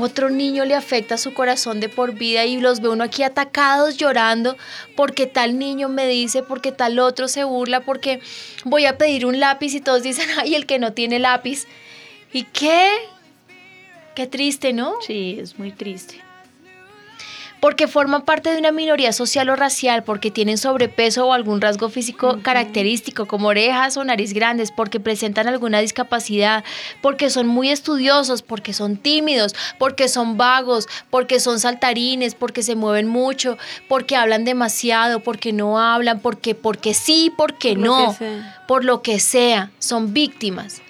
[0.00, 3.96] otro niño le afecta su corazón de por vida y los ve uno aquí atacados
[3.96, 4.56] llorando
[4.96, 8.20] porque tal niño me dice, porque tal otro se burla, porque
[8.64, 11.66] voy a pedir un lápiz y todos dicen, ay, el que no tiene lápiz.
[12.32, 12.88] ¿Y qué?
[14.14, 14.94] Qué triste, ¿no?
[15.06, 16.20] Sí, es muy triste.
[17.60, 21.88] porque forman parte de una minoría social o racial, porque tienen sobrepeso o algún rasgo
[21.90, 26.64] físico característico, como orejas o nariz grandes, porque presentan alguna discapacidad,
[27.00, 32.74] porque son muy estudiosos, porque son tímidos, porque son vagos, porque son saltarines, porque se
[32.74, 33.56] mueven mucho,
[33.88, 38.16] porque hablan demasiado, porque no hablan, porque, porque sí, porque no,
[38.66, 40.82] por lo que sea, son víctimas.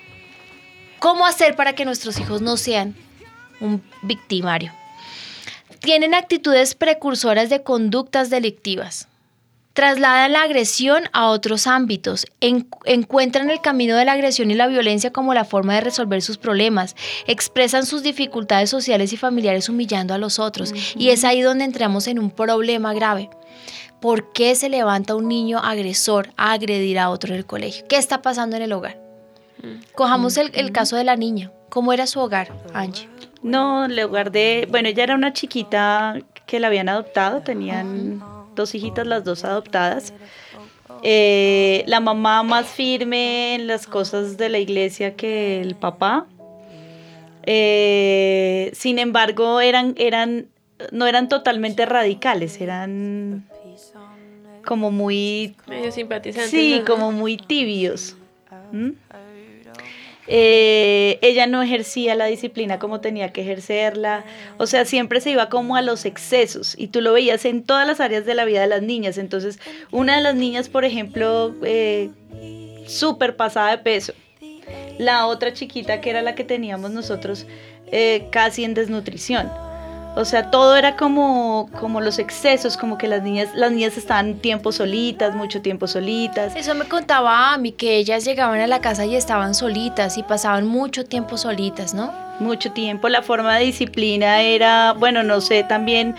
[1.03, 2.95] ¿Cómo hacer para que nuestros hijos no sean
[3.61, 4.73] un victimario?
[5.81, 9.09] Tienen actitudes precursoras de conductas delictivas.
[9.73, 12.25] Trasladan la agresión a otros ámbitos.
[12.41, 16.23] En- encuentran el camino de la agresión y la violencia como la forma de resolver
[16.23, 16.95] sus problemas.
[17.27, 20.73] Expresan sus dificultades sociales y familiares humillando a los otros.
[20.97, 23.29] Y es ahí donde entramos en un problema grave.
[24.01, 27.85] ¿Por qué se levanta un niño agresor a agredir a otro en el colegio?
[27.89, 29.02] ¿Qué está pasando en el hogar?
[29.95, 31.51] Cojamos el, el caso de la niña.
[31.69, 33.09] ¿Cómo era su hogar, Angie?
[33.43, 38.23] No, le guardé, bueno, ella era una chiquita que la habían adoptado, tenían
[38.55, 40.13] dos hijitas, las dos adoptadas.
[41.03, 46.27] Eh, la mamá más firme en las cosas de la iglesia que el papá.
[47.45, 50.47] Eh, sin embargo, eran, eran,
[50.93, 53.49] no eran totalmente radicales, eran
[54.65, 56.51] como muy Medio simpatizantes.
[56.51, 56.85] Sí, ¿no?
[56.85, 58.17] como muy tibios.
[58.71, 58.91] ¿Mm?
[60.29, 64.25] Eh, ella no ejercía la disciplina como tenía que ejercerla,
[64.57, 67.87] o sea, siempre se iba como a los excesos y tú lo veías en todas
[67.87, 69.19] las áreas de la vida de las niñas.
[69.19, 69.59] Entonces,
[69.91, 72.11] una de las niñas, por ejemplo, eh,
[72.87, 74.13] súper pasada de peso,
[74.99, 77.47] la otra chiquita que era la que teníamos nosotros
[77.91, 79.51] eh, casi en desnutrición.
[80.15, 84.35] O sea, todo era como, como los excesos, como que las niñas, las niñas estaban
[84.35, 86.55] tiempo solitas, mucho tiempo solitas.
[86.55, 90.23] Eso me contaba a mí, que ellas llegaban a la casa y estaban solitas y
[90.23, 92.13] pasaban mucho tiempo solitas, ¿no?
[92.43, 93.09] mucho tiempo.
[93.09, 96.15] La forma de disciplina era, bueno, no sé, también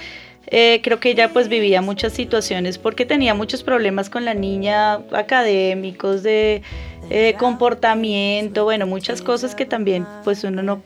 [0.48, 4.96] eh, creo que ella pues vivía muchas situaciones porque tenía muchos problemas con la niña,
[5.12, 6.64] académicos, de
[7.10, 10.82] eh, comportamiento, bueno, muchas cosas que también pues uno no,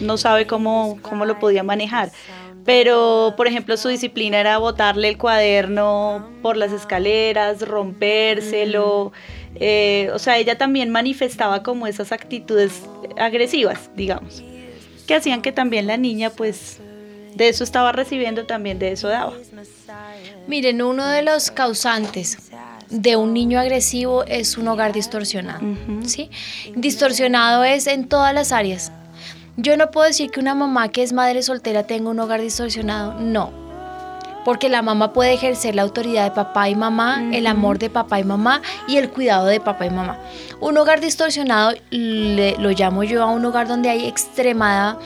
[0.00, 2.10] no sabe cómo, cómo lo podía manejar.
[2.64, 9.12] Pero, por ejemplo, su disciplina era botarle el cuaderno por las escaleras, rompérselo.
[9.54, 12.82] eh, o sea, ella también manifestaba como esas actitudes
[13.16, 14.42] agresivas, digamos
[15.08, 16.78] que hacían que también la niña pues
[17.34, 19.32] de eso estaba recibiendo, también de eso daba.
[20.46, 22.50] Miren, uno de los causantes
[22.90, 25.60] de un niño agresivo es un hogar distorsionado,
[26.04, 26.30] ¿sí?
[26.74, 28.92] Distorsionado es en todas las áreas.
[29.60, 33.14] Yo no puedo decir que una mamá que es madre soltera tenga un hogar distorsionado,
[33.14, 33.50] no.
[34.44, 38.20] Porque la mamá puede ejercer la autoridad de papá y mamá, el amor de papá
[38.20, 40.16] y mamá y el cuidado de papá y mamá.
[40.60, 44.96] Un hogar distorsionado le- lo llamo yo a un hogar donde hay extremada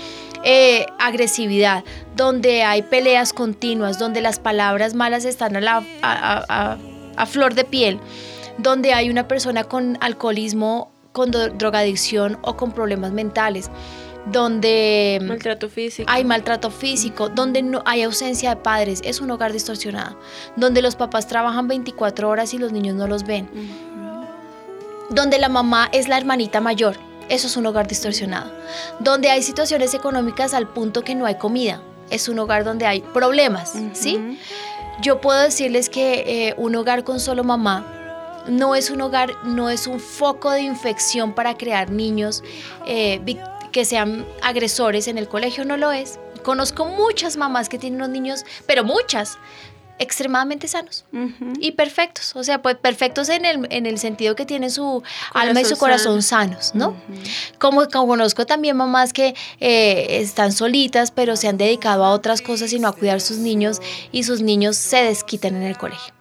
[0.45, 1.83] eh, agresividad,
[2.15, 6.79] donde hay peleas continuas, donde las palabras malas están a, la, a, a- a-
[7.17, 8.01] a flor de piel,
[8.59, 13.71] donde hay una persona con alcoholismo, con drogadicción o con problemas mentales,
[14.27, 16.11] donde Maltrato físico.
[16.11, 20.19] hay maltrato físico, donde no hay ausencia de padres, es un hogar distorsionado,
[20.57, 23.49] donde los papás trabajan 24 horas y los niños no los ven,
[25.11, 26.97] donde la mamá es la hermanita mayor,
[27.29, 28.53] eso es un hogar distorsionado,
[29.01, 33.01] donde hay situaciones económicas al punto que no hay comida, es un hogar donde hay
[33.01, 34.39] problemas, ¿sí?
[35.01, 37.85] Yo puedo decirles que eh, un hogar con solo mamá
[38.47, 42.43] no es un hogar, no es un foco de infección para crear niños
[42.87, 43.21] eh,
[43.73, 46.19] que sean agresores en el colegio, no lo es.
[46.45, 49.39] Conozco muchas mamás que tienen unos niños, pero muchas,
[49.99, 51.05] extremadamente sanos
[51.61, 52.35] y perfectos.
[52.35, 55.77] O sea, pues perfectos en el, en el sentido que tienen su alma y su
[55.77, 56.97] Corazón sanos, ¿no?
[57.59, 62.43] como, como conozco también mamás que eh, están solitas, pero se han dedicado a otras
[62.43, 63.81] cosas y no a cuidar sus niños
[64.11, 66.13] y sus niños se desquitan en el colegio.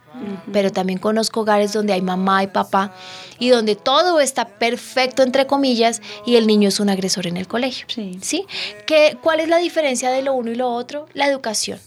[0.51, 2.93] Pero también conozco hogares donde hay mamá y papá
[3.39, 7.47] y donde todo está perfecto, entre comillas, y el niño es un agresor en el
[7.47, 7.85] colegio.
[7.89, 8.19] Sí.
[8.21, 8.45] ¿Sí?
[8.85, 11.07] ¿Qué, ¿Cuál es la diferencia de lo uno y lo otro?
[11.13, 11.79] La educación.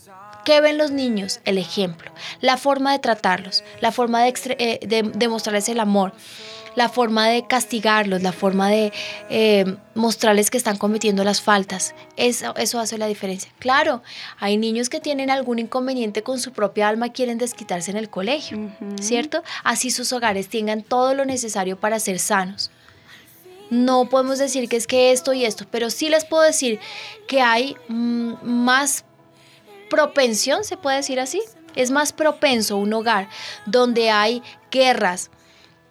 [0.44, 1.40] ¿Qué ven los niños?
[1.44, 2.10] El ejemplo,
[2.40, 6.12] la forma de tratarlos, la forma de, eh, de, de mostrarles el amor,
[6.74, 8.92] la forma de castigarlos, la forma de
[9.30, 11.94] eh, mostrarles que están cometiendo las faltas.
[12.16, 13.50] Eso, eso hace la diferencia.
[13.58, 14.02] Claro,
[14.38, 18.10] hay niños que tienen algún inconveniente con su propia alma y quieren desquitarse en el
[18.10, 18.58] colegio,
[19.00, 19.42] ¿cierto?
[19.62, 22.70] Así sus hogares tengan todo lo necesario para ser sanos.
[23.70, 26.78] No podemos decir que es que esto y esto, pero sí les puedo decir
[27.26, 29.04] que hay mm, más
[29.88, 31.40] propensión, se puede decir así.
[31.74, 33.28] Es más propenso un hogar
[33.66, 35.30] donde hay guerras,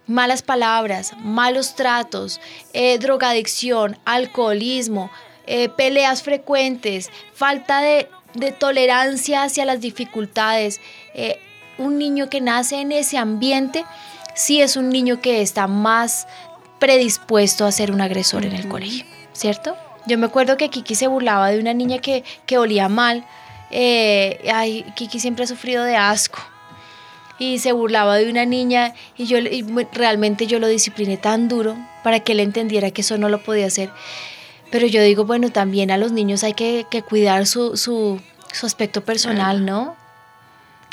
[0.06, 2.40] malas palabras, malos tratos,
[2.72, 5.10] eh, drogadicción, alcoholismo,
[5.46, 10.80] eh, peleas frecuentes, falta de, de tolerancia hacia las dificultades,
[11.14, 11.38] eh,
[11.78, 13.84] un niño que nace en ese ambiente,
[14.34, 16.26] sí es un niño que está más
[16.78, 19.76] predispuesto a ser un agresor en el colegio, ¿cierto?
[20.06, 23.24] Yo me acuerdo que Kiki se burlaba de una niña que, que olía mal.
[23.70, 26.38] Eh, ay, Kiki siempre ha sufrido de asco.
[27.38, 31.76] Y se burlaba de una niña y yo y realmente yo lo discipliné tan duro
[32.02, 33.90] para que él entendiera que eso no lo podía hacer.
[34.70, 38.20] Pero yo digo, bueno, también a los niños hay que, que cuidar su, su,
[38.52, 39.96] su aspecto personal, ¿no?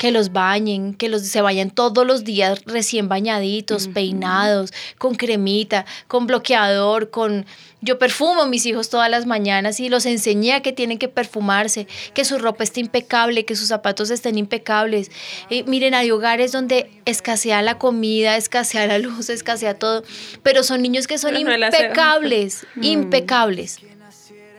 [0.02, 5.86] Que los bañen, que los se vayan todos los días recién bañaditos, peinados, con cremita,
[6.08, 7.46] con bloqueador, con
[7.82, 11.06] yo perfumo a mis hijos todas las mañanas y los enseñé a que tienen que
[11.06, 15.12] perfumarse, que su ropa esté impecable, que sus zapatos estén impecables.
[15.50, 20.02] Eh, miren, hay hogares donde escasea la comida, escasea la luz, escasea todo,
[20.42, 21.80] pero son niños que son no el aseo.
[21.80, 23.78] impecables, impecables,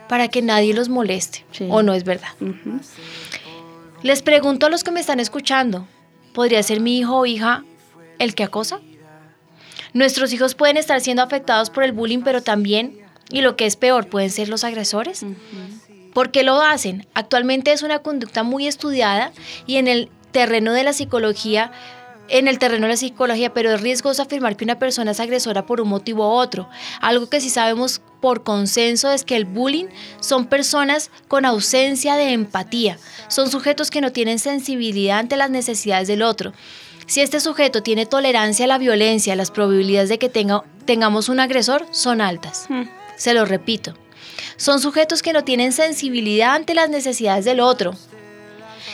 [0.08, 1.67] para que nadie los moleste, Sí.
[1.69, 2.29] o no es verdad.
[4.04, 5.88] Les pregunto a los que me están escuchando,
[6.34, 7.63] ¿podría ser mi hijo o hija
[8.20, 8.82] el que acosa?
[9.94, 13.00] Nuestros hijos pueden estar siendo afectados por el bullying, pero también,
[13.32, 15.26] y lo que es peor, pueden ser los agresores.
[16.13, 17.08] ¿Por qué lo hacen?
[17.13, 19.32] Actualmente es una conducta muy estudiada
[19.68, 21.72] y en el terreno de la psicología,
[22.30, 25.66] en el terreno de la psicología, pero es riesgoso afirmar que una persona es agresora
[25.66, 26.70] por un motivo u otro.
[27.02, 29.88] Algo que sí sabemos por consenso es que el bullying
[30.22, 36.08] son personas con ausencia de empatía, son sujetos que no tienen sensibilidad ante las necesidades
[36.08, 36.54] del otro.
[37.06, 41.40] Si este sujeto tiene tolerancia a la violencia, las probabilidades de que tenga, tengamos un
[41.40, 42.68] agresor son altas.
[43.18, 43.94] Se lo repito.
[44.56, 47.94] Son sujetos que no tienen sensibilidad ante las necesidades del otro.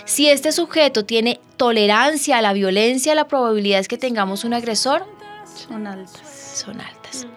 [0.10, 5.06] Si este sujeto tiene tolerancia a la violencia, la probabilidad es que tengamos un agresor
[5.67, 6.62] Son altas.
[6.65, 7.28] son altas.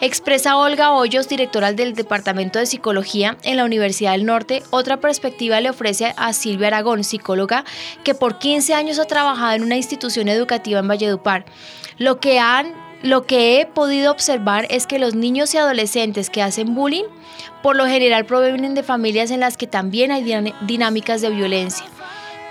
[0.00, 5.60] Expresa Olga Hoyos, directora del Departamento de Psicología en la Universidad del Norte, otra perspectiva
[5.60, 7.64] le ofrece a Silvia Aragón, psicóloga,
[8.02, 11.44] que por 15 años ha trabajado en una institución educativa en Valledupar.
[11.98, 16.40] Lo que han lo que he podido observar es que los niños y adolescentes que
[16.42, 17.04] hacen bullying
[17.62, 21.84] por lo general provienen de familias en las que también hay din- dinámicas de violencia.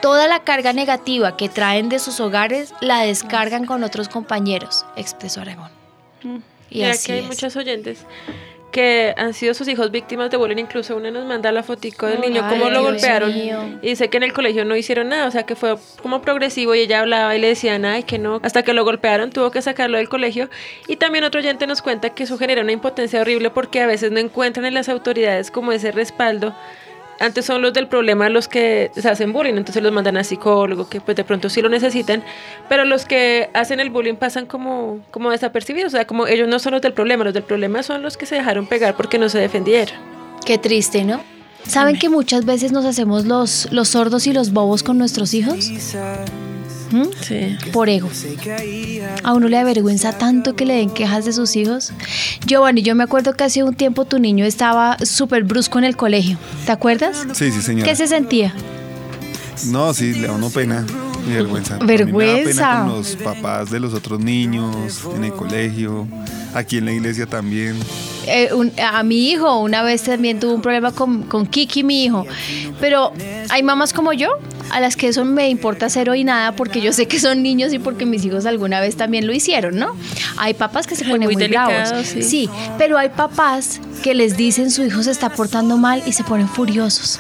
[0.06, 5.42] Toda la carga negativa que traen de sus hogares la descargan con otros compañeros, expresó
[5.42, 5.72] Aragón.
[6.70, 7.26] Y Mira así que hay es.
[7.26, 8.06] muchos oyentes
[8.72, 10.58] que han sido sus hijos víctimas de bullying.
[10.58, 13.34] Incluso una nos manda la fotico del niño, cómo lo golpearon.
[13.34, 13.80] mío.
[13.82, 16.76] Y dice que en el colegio no hicieron nada, o sea que fue como progresivo
[16.76, 18.40] y ella hablaba y le decían, ay, que no.
[18.44, 20.52] Hasta que lo golpearon, tuvo que sacarlo del colegio.
[20.88, 24.12] Y también otro oyente nos cuenta que eso genera una impotencia horrible porque a veces
[24.12, 26.54] no encuentran en las autoridades como ese respaldo.
[27.20, 30.90] Antes son los del problema los que se hacen bullying, entonces los mandan a psicólogo,
[30.90, 32.24] que pues de pronto sí lo necesitan,
[32.68, 36.60] pero los que hacen el bullying pasan como, como desapercibidos, o sea, como ellos no
[36.60, 39.30] son los del problema, los del problema son los que se dejaron pegar porque no
[39.30, 39.96] se defendieron.
[40.46, 41.22] Qué triste, ¿no?
[41.68, 45.72] ¿Saben que muchas veces nos hacemos los, los sordos y los bobos con nuestros hijos?
[46.92, 47.04] ¿Mm?
[47.22, 47.58] Sí.
[47.74, 48.10] Por ego.
[49.24, 51.92] A uno le avergüenza tanto que le den quejas de sus hijos.
[52.46, 55.96] Giovanni, yo me acuerdo que hace un tiempo tu niño estaba súper brusco en el
[55.96, 56.38] colegio.
[56.66, 57.26] ¿Te acuerdas?
[57.34, 57.90] Sí, sí, señora.
[57.90, 58.54] ¿Qué se sentía?
[59.68, 60.86] No, sí, le da uno pena
[61.28, 61.78] y vergüenza.
[61.80, 62.44] Vergüenza.
[62.50, 66.08] pena con los papás de los otros niños, en el colegio,
[66.54, 67.76] aquí en la iglesia también.
[68.28, 72.04] Eh, un- a mi hijo una vez también tuvo un problema con, con Kiki, mi
[72.06, 72.26] hijo.
[72.80, 73.12] Pero
[73.50, 74.30] hay mamás como yo
[74.72, 77.74] a las que eso me importa cero y nada porque yo sé que son niños
[77.74, 79.96] y porque mis hijos alguna vez también lo hicieron, ¿no?
[80.38, 82.08] Hay papás que se ponen Muy muy, delicados, bravos.
[82.08, 82.24] sí.
[82.24, 86.24] sí, pero hay papás que les dicen su hijo se está portando mal y se
[86.24, 87.20] ponen furiosos.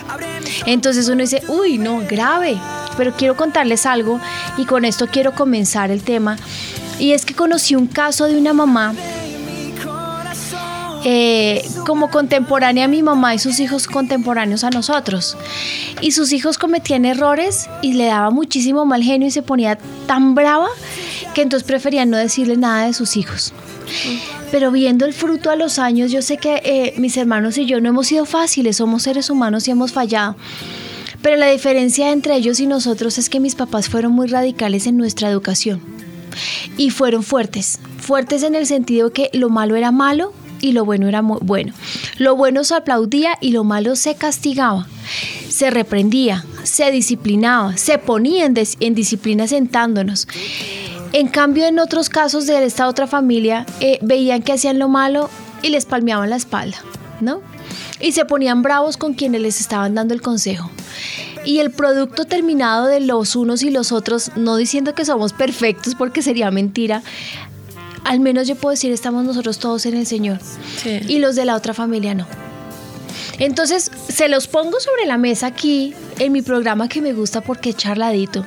[0.65, 2.58] Entonces uno dice, uy, no, grave.
[2.97, 4.19] Pero quiero contarles algo
[4.58, 6.38] y con esto quiero comenzar el tema.
[6.99, 8.93] Y es que conocí un caso de una mamá
[11.07, 15.37] eh, como contemporánea a mi mamá y sus hijos contemporáneos a nosotros.
[16.01, 20.33] Y sus hijos cometían errores y le daba muchísimo mal genio y se ponía tan
[20.33, 20.67] brava
[21.35, 23.53] que entonces preferían no decirle nada de sus hijos.
[24.49, 27.79] Pero viendo el fruto a los años, yo sé que eh, mis hermanos y yo
[27.81, 30.35] no hemos sido fáciles, somos seres humanos y hemos fallado.
[31.21, 34.97] Pero la diferencia entre ellos y nosotros es que mis papás fueron muy radicales en
[34.97, 35.81] nuestra educación.
[36.77, 37.79] Y fueron fuertes.
[37.99, 41.73] Fuertes en el sentido que lo malo era malo y lo bueno era mu- bueno.
[42.17, 44.87] Lo bueno se aplaudía y lo malo se castigaba.
[45.49, 50.27] Se reprendía, se disciplinaba, se ponía en disciplina sentándonos.
[51.13, 55.30] En cambio, en otros casos de esta otra familia, eh, veían que hacían lo malo
[55.61, 56.77] y les palmeaban la espalda,
[57.21, 57.41] ¿no?
[58.01, 60.69] Y se ponían bravos con quienes les estaban dando el consejo.
[61.45, 65.95] Y el producto terminado de los unos y los otros, no diciendo que somos perfectos
[65.95, 67.01] porque sería mentira,
[68.06, 70.39] al menos yo puedo decir, estamos nosotros todos en el Señor.
[70.82, 71.01] Sí.
[71.08, 72.26] Y los de la otra familia no.
[73.39, 77.72] Entonces, se los pongo sobre la mesa aquí en mi programa que me gusta porque
[77.72, 78.45] es charladito.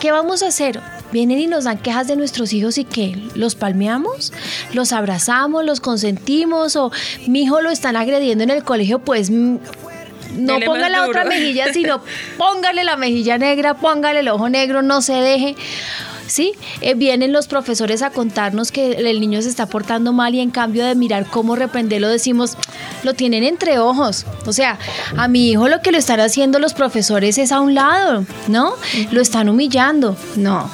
[0.00, 0.80] ¿Qué vamos a hacer?
[1.12, 4.32] Vienen y nos dan quejas de nuestros hijos y que los palmeamos,
[4.72, 6.90] los abrazamos, los consentimos o
[7.28, 9.56] mi hijo lo están agrediendo en el colegio, pues mm,
[10.38, 11.10] no Dele ponga la duro.
[11.10, 12.00] otra mejilla, sino
[12.36, 15.54] póngale la mejilla negra, póngale el ojo negro, no se deje.
[16.26, 16.52] ¿Sí?
[16.80, 20.50] Eh, vienen los profesores a contarnos que el niño se está portando mal y en
[20.50, 22.56] cambio de mirar cómo reprenderlo decimos,
[23.02, 24.24] lo tienen entre ojos.
[24.46, 24.78] O sea,
[25.16, 28.72] a mi hijo lo que lo están haciendo los profesores es a un lado, ¿no?
[29.10, 30.16] Lo están humillando.
[30.36, 30.70] No.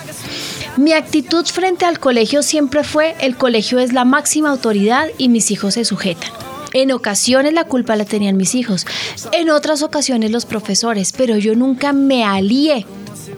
[0.76, 5.50] Mi actitud frente al colegio siempre fue, el colegio es la máxima autoridad y mis
[5.50, 6.30] hijos se sujetan.
[6.72, 8.86] En ocasiones la culpa la tenían mis hijos,
[9.32, 12.86] en otras ocasiones los profesores, pero yo nunca me alié,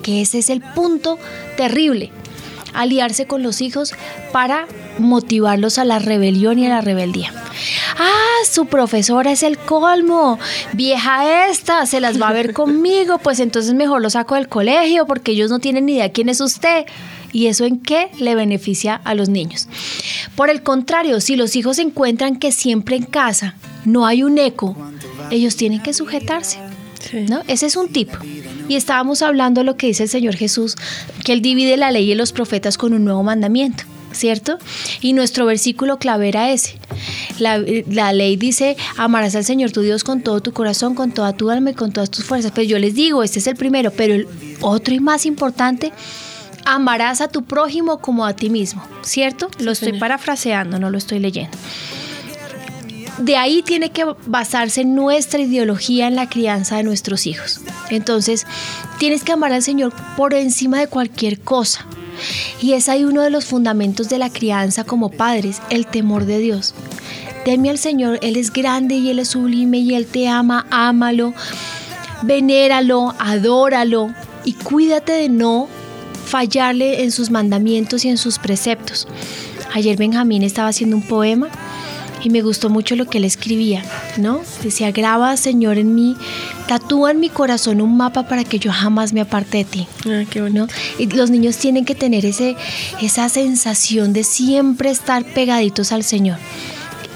[0.03, 1.19] que ese es el punto
[1.57, 2.11] terrible,
[2.75, 3.95] aliarse con los hijos
[4.33, 4.67] para
[4.99, 7.33] motivarlos a la rebelión y a la rebeldía.
[7.99, 10.39] Ah, su profesora es el colmo,
[10.73, 15.07] vieja esta, se las va a ver conmigo, pues entonces mejor lo saco del colegio
[15.07, 16.85] porque ellos no tienen ni idea quién es usted.
[17.35, 19.67] ¿Y eso en qué le beneficia a los niños?
[20.37, 23.55] Por el contrario, si los hijos encuentran que siempre en casa
[23.87, 24.77] no hay un eco,
[25.31, 26.59] ellos tienen que sujetarse.
[27.01, 27.25] Sí.
[27.29, 27.43] ¿no?
[27.49, 28.11] Ese es un tip.
[28.73, 30.77] Y estábamos hablando de lo que dice el Señor Jesús,
[31.27, 33.85] que Él divide la ley y los profetas con un nuevo mandamiento.
[34.13, 34.57] ¿Cierto?
[35.03, 36.79] Y nuestro versículo clave era ese.
[37.39, 41.35] La, la ley dice, amarás al Señor tu Dios con todo tu corazón, con toda
[41.35, 42.53] tu alma y con todas tus fuerzas.
[42.55, 44.27] Pero yo les digo, este es el primero, pero el
[44.63, 45.93] otro y más importante,
[46.65, 49.51] amarás a tu prójimo como a ti mismo, ¿cierto?
[49.59, 50.01] lo estoy señor.
[50.01, 51.59] parafraseando, no lo estoy leyendo.
[53.19, 57.61] De ahí tiene que basarse nuestra ideología en la crianza de nuestros hijos.
[57.91, 58.47] Entonces,
[58.99, 61.87] tienes que amar al Señor por encima de cualquier cosa.
[62.61, 66.39] Y es ahí uno de los fundamentos de la crianza como padres, el temor de
[66.39, 66.75] Dios.
[67.45, 71.35] Teme al Señor, Él es grande y Él es sublime y Él te ama, ámalo,
[72.23, 75.69] venéralo, adóralo y cuídate de no
[76.25, 79.09] fallarle en sus mandamientos y en sus preceptos.
[79.75, 81.49] Ayer Benjamín estaba haciendo un poema
[82.23, 83.83] y me gustó mucho lo que él escribía,
[84.17, 84.43] ¿no?
[84.63, 86.17] Decía, graba, Señor, en mí,
[86.69, 89.89] tatúa en mi corazón un mapa para que yo jamás me aparte de ti.
[90.07, 90.67] Ah, qué bueno.
[90.67, 90.69] ¿no?
[90.99, 92.57] Y los niños tienen que tener ese,
[93.01, 96.39] esa sensación de siempre estar pegaditos al Señor.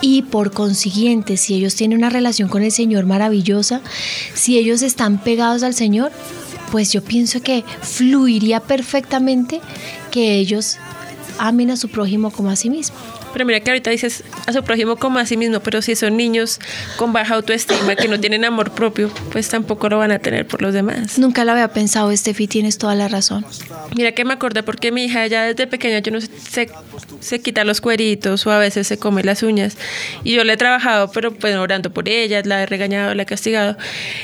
[0.01, 3.81] Y por consiguiente, si ellos tienen una relación con el Señor maravillosa,
[4.35, 6.13] si ellos están pegados al Señor,
[6.71, 9.61] pues yo pienso que fluiría perfectamente
[10.11, 10.77] que ellos
[11.39, 12.97] amen a su prójimo como a sí mismo.
[13.37, 16.17] Pero mira que ahorita dices a su prójimo como a sí mismo, pero si son
[16.17, 16.59] niños
[16.97, 20.63] con baja autoestima, que no tienen amor propio, pues tampoco lo van a tener por
[20.63, 21.19] los demás.
[21.19, 23.45] Nunca lo había pensado, Estefi, tienes toda la razón.
[23.95, 26.71] Mira que me acordé porque mi hija ya desde pequeña yo no sé, se,
[27.21, 29.77] se quita los cueritos o a veces se come las uñas.
[30.25, 33.27] Y yo le he trabajado, pero pues orando por ella, la he regañado, la he
[33.27, 33.77] castigado.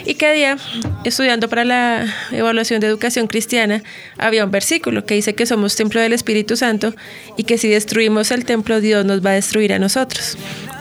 [0.06, 0.56] Y cada día,
[1.04, 3.82] estudiando para la evaluación de educación cristiana,
[4.16, 6.94] había un versículo que dice que somos templo del Espíritu Santo
[7.36, 10.36] y que si destruimos el templo, Dios nos va a destruir a nosotros.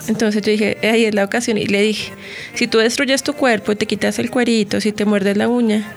[0.07, 2.11] Entonces yo dije, ahí es la ocasión y le dije,
[2.55, 5.93] si tú destruyes tu cuerpo te quitas el cuerito, si te muerdes la uña,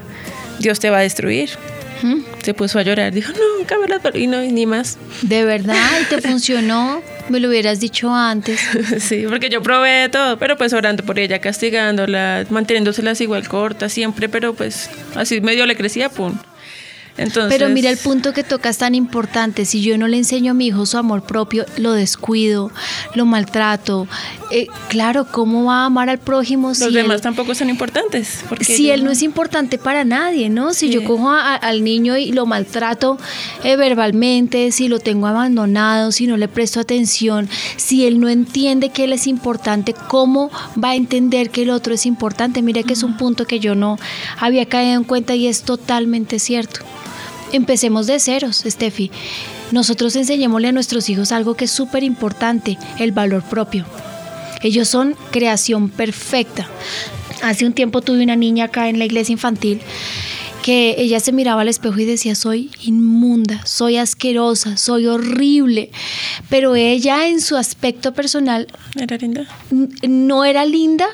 [0.58, 1.50] Dios te va a destruir.
[2.42, 4.98] Se puso a llorar, dijo, nunca me y no, y ni más.
[5.22, 7.00] De verdad, y te funcionó.
[7.30, 8.60] Me lo hubieras dicho antes.
[9.00, 14.28] Sí, porque yo probé todo, pero pues orando por ella, castigándola, manteniéndoselas igual cortas siempre,
[14.28, 16.36] pero pues así medio le crecía, pum.
[17.16, 19.64] Entonces, Pero mira el punto que tocas tan importante.
[19.64, 22.72] Si yo no le enseño a mi hijo su amor propio, lo descuido,
[23.14, 24.08] lo maltrato.
[24.50, 28.40] Eh, claro, ¿cómo va a amar al prójimo los si demás él, tampoco son importantes.
[28.48, 30.74] Porque si él no es importante para nadie, ¿no?
[30.74, 30.92] Si Sí.
[30.94, 33.16] yo cojo a- al niño y lo maltrato
[33.62, 38.88] eh, verbalmente, si lo tengo abandonado, si no le presto atención, si él no entiende
[38.90, 40.50] que él es importante, ¿cómo
[40.82, 42.60] va a entender que el otro es importante?
[42.60, 43.98] Mira que es un punto que yo no
[44.38, 46.80] había caído en cuenta y es totalmente cierto.
[47.54, 49.12] Empecemos de ceros, Steffi.
[49.70, 53.86] Nosotros enseñémosle a nuestros hijos algo que es súper importante, el valor propio.
[54.60, 56.66] Ellos son creación perfecta.
[57.44, 59.80] Hace un tiempo tuve una niña acá en la iglesia infantil
[60.64, 65.92] que ella se miraba al espejo y decía, soy inmunda, soy asquerosa, soy horrible.
[66.48, 69.46] Pero ella en su aspecto personal Era linda.
[69.70, 71.06] no era linda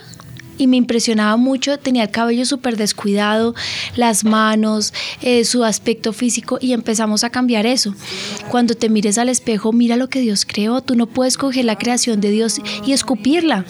[0.61, 3.55] y me impresionaba mucho, tenía el cabello súper descuidado,
[3.97, 4.93] las manos,
[5.23, 7.95] eh, su aspecto físico y empezamos a cambiar eso.
[8.51, 11.77] Cuando te mires al espejo, mira lo que Dios creó, tú no puedes coger la
[11.77, 13.65] creación de Dios y escupirla.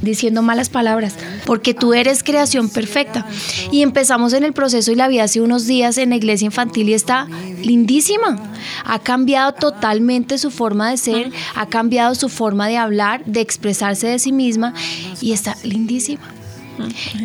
[0.00, 3.26] diciendo malas palabras, porque tú eres creación perfecta.
[3.72, 6.88] Y empezamos en el proceso y la vi hace unos días en la iglesia infantil
[6.88, 7.26] y está
[7.60, 8.38] lindísima.
[8.84, 14.06] Ha cambiado totalmente su forma de ser, ha cambiado su forma de hablar, de expresarse
[14.06, 14.72] de sí misma
[15.20, 16.22] y está lindísima.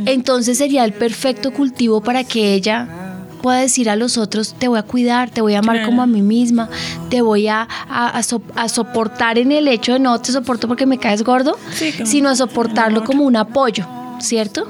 [0.05, 2.87] Entonces sería el perfecto cultivo para que ella
[3.41, 6.07] pueda decir a los otros, te voy a cuidar, te voy a amar como a
[6.07, 6.69] mí misma,
[7.09, 10.67] te voy a, a- a so- a soportar en el hecho de no te soporto
[10.69, 11.57] porque me caes gordo,
[12.05, 13.85] sino a soportarlo como un apoyo,
[14.19, 14.65] ¿cierto?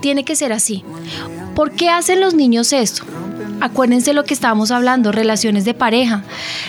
[0.00, 0.82] Tiene que ser así.
[1.54, 3.04] ¿Por qué hacen los niños esto?
[3.60, 6.24] Acuérdense lo que estábamos hablando, relaciones de pareja,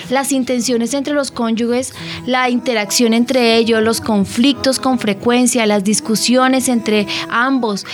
[0.09, 1.93] las intenciones entre los cónyuges,
[2.25, 7.85] la interacción entre ellos, los conflictos con frecuencia, las discusiones entre ambos,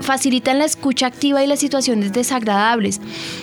[0.00, 3.00] facilitan la escucha activa y las situaciones desagradables,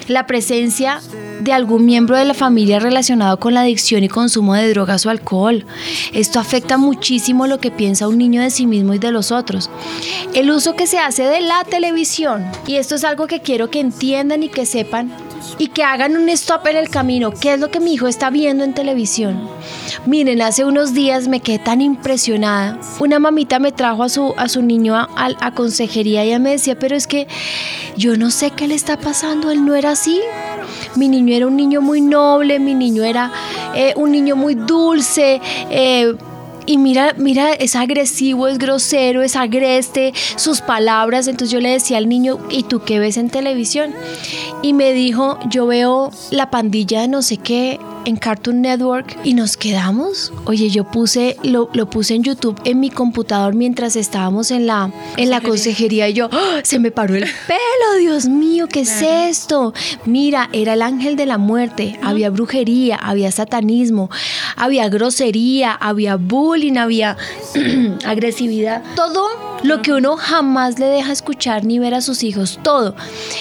[0.07, 0.99] la presencia
[1.41, 5.09] de algún miembro de la familia relacionado con la adicción y consumo de drogas o
[5.09, 5.65] alcohol.
[6.13, 9.69] Esto afecta muchísimo lo que piensa un niño de sí mismo y de los otros.
[10.34, 13.79] El uso que se hace de la televisión, y esto es algo que quiero que
[13.79, 14.65] entiendan y que
[15.59, 17.32] y que hagan un stop en el camino.
[17.32, 19.47] ¿Qué es lo que mi hijo está viendo en televisión?
[20.05, 22.80] Miren, hace unos días me quedé tan impresionada.
[22.99, 26.39] Una mamita me trajo a su, a su niño a, a- a consejería y ella
[26.39, 27.28] me decía, pero es que
[27.97, 30.19] yo no sé qué le está pasando, él no era así.
[30.95, 33.32] Mi niño era un niño muy noble, mi niño era
[33.76, 35.39] eh, un niño muy dulce.
[35.69, 36.15] eh,
[36.66, 41.28] y mira, mira, es agresivo, es grosero, es agreste, sus palabras.
[41.28, 43.93] Entonces yo le decía al niño, ¿y tú qué ves en televisión?
[44.61, 49.34] Y me dijo, yo veo la pandilla de no sé qué en Cartoon Network y
[49.34, 50.34] nos quedamos.
[50.45, 54.91] Oye, yo puse, lo, lo puse en YouTube en mi computador mientras estábamos en la,
[55.18, 56.60] en la consejería y yo, ¡ah!
[56.64, 59.74] se me paró el pelo, Dios mío, ¿qué es esto?
[60.06, 64.10] Mira, era el ángel de la muerte, había brujería, había satanismo,
[64.56, 67.18] había grosería, había bullying, había
[68.06, 69.28] agresividad, todo
[69.64, 72.95] lo que uno jamás le deja escuchar ni ver a sus hijos, todo.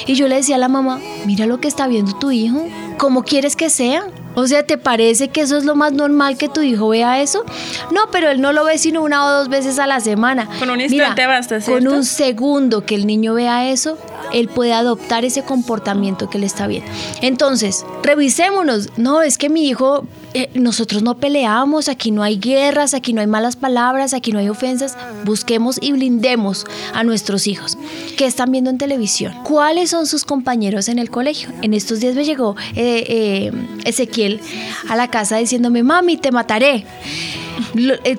[0.06, 2.64] Y yo le decía a la mamá, mira lo que está viendo tu hijo,
[2.96, 4.06] ¿cómo quieres que sea?
[4.34, 7.44] O sea, ¿te parece que eso es lo más normal que tu hijo vea eso?
[7.90, 10.48] No, pero él no lo ve sino una o dos veces a la semana.
[10.58, 11.90] Con un instante basta, Con ¿cierto?
[11.92, 13.98] un segundo que el niño vea eso,
[14.32, 16.90] él puede adoptar ese comportamiento que le está viendo.
[17.20, 18.90] Entonces, revisémonos.
[18.96, 23.20] No, es que mi hijo, eh, nosotros no peleamos, aquí no hay guerras, aquí no
[23.20, 24.96] hay malas palabras, aquí no hay ofensas.
[25.24, 27.78] Busquemos y blindemos a nuestros hijos.
[28.16, 29.34] ¿Qué están viendo en televisión?
[29.44, 31.50] ¿Cuáles son sus compañeros en el colegio?
[31.62, 33.52] En estos días me llegó eh, eh,
[33.84, 34.40] Ezequiel
[34.88, 36.86] a la casa diciéndome, mami, te mataré.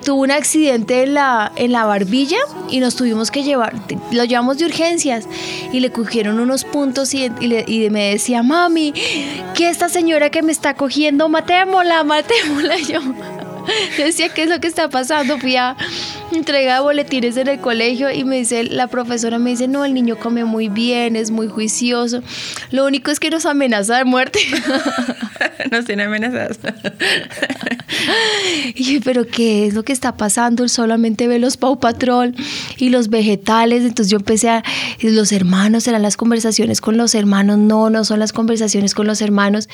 [0.04, 2.38] Tuvo un accidente en la, en la barbilla
[2.70, 3.74] y nos tuvimos que llevar,
[4.12, 5.28] lo llevamos de urgencias
[5.72, 8.94] y le cogieron unos puntos y, le- y me decía, mami,
[9.56, 12.78] que esta señora que me está cogiendo, matémosla, matémosla.
[12.88, 13.00] Yo,
[13.98, 15.38] yo decía, ¿qué es lo que está pasando?
[15.40, 15.76] Fui a
[16.32, 20.18] entregar boletines en el colegio y me dice, la profesora me dice, no, el niño
[20.18, 22.22] come muy bien, es muy juicioso.
[22.72, 24.40] Lo único es que nos amenaza de muerte.
[25.72, 26.60] Nos tiene amenazados.
[28.76, 30.64] Y yo, pero ¿qué es lo que está pasando?
[30.64, 32.36] Él solamente ve los Pau Patrol
[32.78, 33.84] y los vegetales.
[33.84, 34.64] Entonces yo empecé a,
[35.02, 37.58] los hermanos, eran las conversaciones con los hermanos.
[37.58, 39.70] No, no son las conversaciones con los hermanos.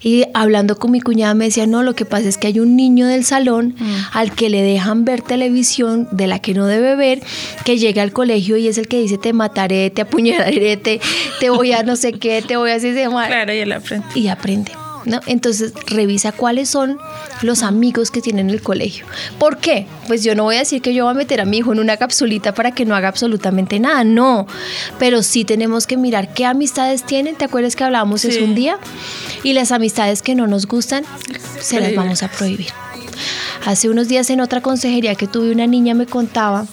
[0.00, 2.76] Y hablando con mi cuñada me decía, no, lo que pasa es que hay un
[2.76, 3.74] niño del salón
[4.12, 7.22] al que le dejan ver televisión de la que no debe ver,
[7.64, 11.00] que llega al colegio y es el que dice, te mataré, te apuñalaré, te,
[11.40, 14.06] te voy a no sé qué, te voy a hacer Claro, y él aprende.
[14.14, 14.72] y aprende.
[15.04, 15.18] ¿no?
[15.26, 16.96] Entonces revisa cuáles son
[17.42, 19.04] los amigos que tiene en el colegio.
[19.38, 19.86] ¿Por qué?
[20.06, 21.80] Pues yo no voy a decir que yo voy a meter a mi hijo en
[21.80, 24.46] una capsulita para que no haga absolutamente nada, no.
[25.00, 27.34] Pero sí tenemos que mirar qué amistades tienen.
[27.34, 28.44] ¿Te acuerdas que hablábamos eso Sí.
[28.44, 28.78] un día?
[29.42, 31.02] Y las amistades que no nos gustan,
[31.60, 32.68] se las vamos a prohibir.
[33.64, 36.66] Hace unos días en otra consejería que tuve una niña me contaba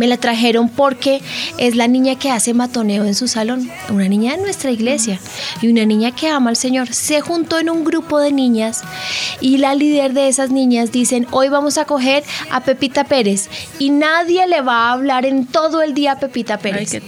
[0.00, 1.20] me la trajeron porque
[1.58, 5.20] es la niña que hace matoneo en su salón, una niña de nuestra iglesia
[5.60, 6.94] y una niña que ama al Señor.
[6.94, 8.82] Se juntó en un grupo de niñas
[9.42, 13.90] y la líder de esas niñas dicen, hoy vamos a coger a Pepita Pérez y
[13.90, 16.90] nadie le va a hablar en todo el día a Pepita Ay, Pérez.
[16.90, 17.02] qué.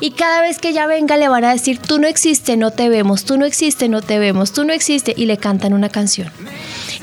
[0.00, 2.88] Y cada vez que ella venga le van a decir, tú no existes, no te
[2.88, 6.28] vemos, tú no existes, no te vemos, tú no existes, y le cantan una canción.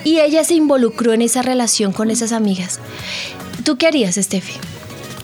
[0.07, 2.79] Y ella se involucró en esa relación con esas amigas.
[3.65, 4.53] ¿Tú qué harías, Steffi?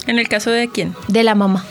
[0.07, 0.93] ¿En el caso de quién?
[1.07, 1.63] De la mamá.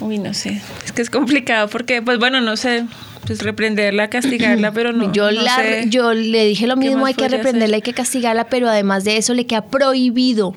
[0.00, 0.60] Uy, no sé.
[0.84, 2.84] Es que es complicado porque, pues bueno, no sé.
[3.26, 5.10] Pues reprenderla, castigarla, pero no.
[5.14, 5.84] yo, no la- sé.
[5.88, 7.74] yo le dije lo ¿Qué mismo, hay que reprenderla, hacer?
[7.76, 10.54] hay que castigarla, pero además de eso le queda prohibido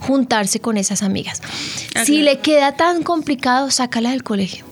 [0.00, 1.42] juntarse con esas amigas.
[1.94, 2.24] Ah, si claro.
[2.24, 4.64] le queda tan complicado, sácala del colegio.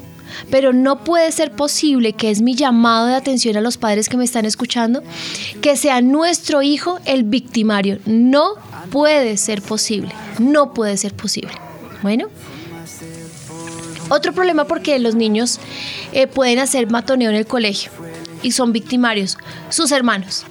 [0.51, 4.17] Pero no puede ser posible, que es mi llamado de atención a los padres que
[4.17, 5.03] me están escuchando,
[5.61, 7.99] que sea nuestro hijo el victimario.
[8.07, 8.55] No
[8.91, 10.13] puede ser posible.
[10.39, 11.53] No puede ser posible.
[12.03, 12.29] Bueno.
[14.11, 15.59] Otro problema porque los niños
[16.13, 17.91] eh, pueden hacer matoneo en el colegio
[18.43, 19.39] y son victimarios,
[19.71, 20.45] sus hermanos.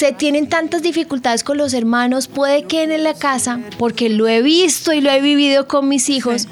[0.00, 4.40] Se tienen tantas dificultades con los hermanos, puede que en la casa, porque lo he
[4.40, 6.48] visto y lo he vivido con mis hijos,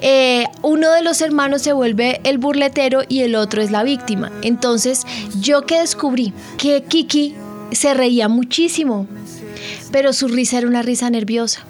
[0.00, 4.32] eh, uno de los hermanos se vuelve el burletero y el otro es la víctima.
[4.40, 5.02] Entonces,
[5.42, 7.34] yo que descubrí que Kiki
[7.70, 9.06] se reía muchísimo,
[9.92, 11.66] pero su risa era una risa nerviosa.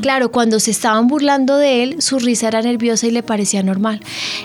[0.00, 4.00] Claro, cuando se estaban burlando de él, su risa era nerviosa y le parecía normal.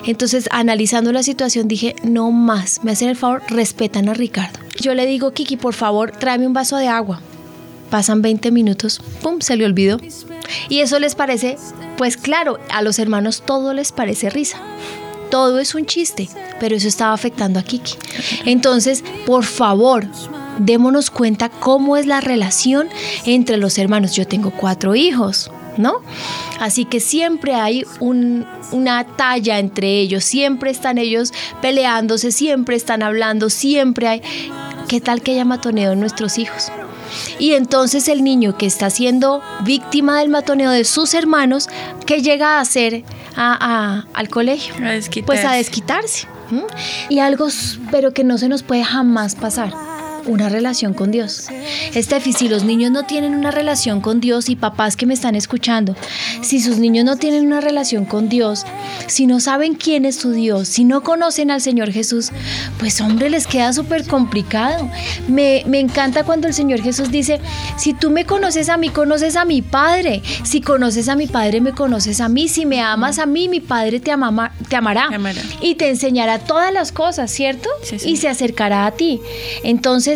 [0.05, 4.59] Entonces, analizando la situación, dije, no más, me hacen el favor, respetan a Ricardo.
[4.79, 7.21] Yo le digo, Kiki, por favor, tráeme un vaso de agua.
[7.89, 9.99] Pasan 20 minutos, ¡pum!, se le olvidó.
[10.69, 11.57] Y eso les parece,
[11.97, 14.57] pues claro, a los hermanos todo les parece risa.
[15.29, 17.93] Todo es un chiste, pero eso estaba afectando a Kiki.
[18.45, 20.07] Entonces, por favor,
[20.59, 22.89] démonos cuenta cómo es la relación
[23.25, 24.15] entre los hermanos.
[24.15, 25.95] Yo tengo cuatro hijos, ¿no?
[26.59, 33.49] Así que siempre hay una talla entre ellos, siempre están ellos peleándose, siempre están hablando,
[33.49, 34.21] siempre hay...
[34.87, 36.71] ¿Qué tal que haya matoneo en nuestros hijos?
[37.39, 41.69] Y entonces el niño que está siendo víctima del matoneo de sus hermanos,
[42.05, 43.03] ¿qué llega a hacer
[43.35, 44.75] al colegio?
[45.25, 46.27] Pues a desquitarse.
[47.09, 47.47] Y algo,
[47.91, 49.73] pero que no se nos puede jamás pasar
[50.25, 51.47] una relación con Dios.
[51.93, 55.35] Estefi, si los niños no tienen una relación con Dios y papás que me están
[55.35, 55.95] escuchando,
[56.41, 58.65] si sus niños no tienen una relación con Dios,
[59.07, 62.31] si no saben quién es su Dios, si no conocen al Señor Jesús,
[62.79, 64.89] pues hombre, les queda súper complicado.
[65.27, 67.39] Me, me encanta cuando el Señor Jesús dice,
[67.77, 70.21] si tú me conoces a mí, conoces a mi Padre.
[70.43, 72.47] Si conoces a mi Padre, me conoces a mí.
[72.47, 74.11] Si me amas a mí, mi Padre te,
[74.69, 75.09] te amará.
[75.61, 77.69] Y te enseñará todas las cosas, ¿cierto?
[78.05, 79.21] Y se acercará a ti.
[79.63, 80.12] Entonces,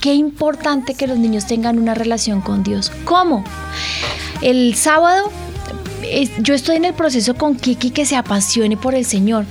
[0.00, 2.90] qué importante que los niños tengan una relación con Dios.
[3.04, 3.44] ¿Cómo?
[4.40, 5.30] El sábado
[6.40, 9.44] yo estoy en el proceso con Kiki que se apasione por el Señor.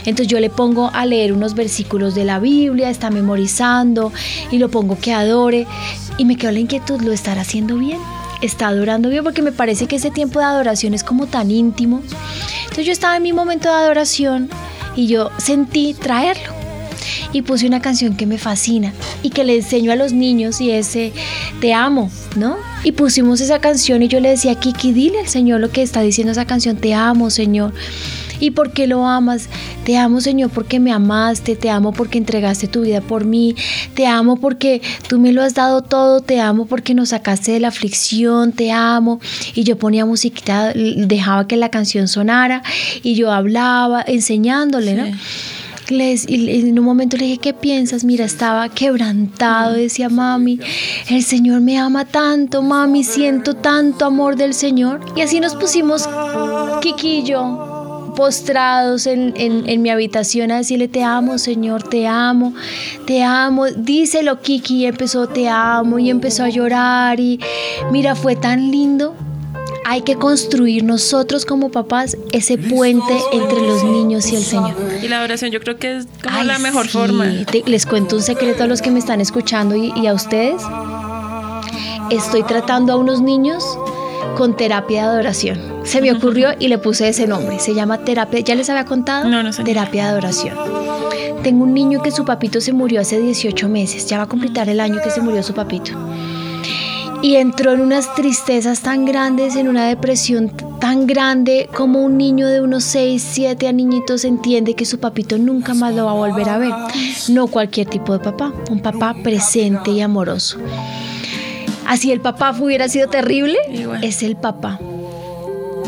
[0.00, 4.12] Entonces yo le pongo a leer unos versículos de la Biblia, está memorizando
[4.50, 5.66] y lo pongo que adore.
[6.18, 7.98] Y me quedo la inquietud, ¿lo estará haciendo bien?
[8.40, 9.24] ¿Está adorando bien?
[9.24, 12.02] Porque me parece que ese tiempo de adoración es como tan íntimo.
[12.62, 14.48] Entonces yo estaba en mi momento de adoración
[14.94, 16.65] y yo sentí traerlo
[17.32, 18.92] y puse una canción que me fascina
[19.22, 21.12] y que le enseño a los niños y ese
[21.60, 22.56] te amo, ¿no?
[22.84, 26.00] Y pusimos esa canción y yo le decía, Kiki, dile al Señor lo que está
[26.00, 27.72] diciendo esa canción, te amo, Señor.
[28.40, 29.48] ¿Y por qué lo amas?
[29.84, 33.54] Te amo, Señor, porque me amaste, te amo porque entregaste tu vida por mí,
[33.94, 37.60] te amo porque tú me lo has dado todo, te amo porque nos sacaste de
[37.60, 39.20] la aflicción, te amo.
[39.54, 42.62] Y yo ponía musiquita, dejaba que la canción sonara
[43.02, 45.04] y yo hablaba, enseñándole, ¿no?
[45.88, 48.04] Y en un momento le dije, ¿qué piensas?
[48.04, 50.58] Mira, estaba quebrantado, decía mami,
[51.08, 55.00] el Señor me ama tanto, mami, siento tanto amor del Señor.
[55.16, 56.08] Y así nos pusimos,
[56.80, 62.54] Kiki y yo, postrados en, en, mi habitación a decirle, te amo, Señor, te amo,
[63.06, 63.66] te amo.
[63.66, 67.20] Díselo, Kiki, y empezó, te amo, y empezó a llorar.
[67.20, 67.38] Y
[67.92, 69.14] mira, fue tan lindo
[69.88, 74.74] hay que construir nosotros como papás ese puente entre los niños y el Señor.
[75.00, 77.26] Y la oración yo creo que es como la mejor forma.
[77.66, 80.60] les cuento un secreto a los que me están escuchando y, a ustedes.
[82.10, 83.64] Estoy tratando a unos niños
[84.36, 85.60] con terapia de adoración.
[85.84, 87.60] Se me ocurrió y le puse ese nombre.
[87.60, 88.40] Se llama terapia.
[88.40, 89.28] ¿Ya les había contado?
[89.28, 89.62] No, no sé.
[89.62, 90.56] Terapia de adoración.
[91.44, 94.06] Tengo un niño que su papito se murió hace 18 meses.
[94.06, 95.92] Ya va a completar el año que se murió su papito
[97.22, 102.46] y entró en unas tristezas tan grandes, en una depresión tan grande como un niño
[102.48, 106.48] de unos 6, 7 niñitos entiende que su papito nunca más lo va a volver
[106.48, 106.72] a ver.
[107.28, 110.58] No cualquier tipo de papá, un papá presente y amoroso.
[111.86, 113.56] Así el papá hubiera sido terrible,
[114.02, 114.78] es el papá.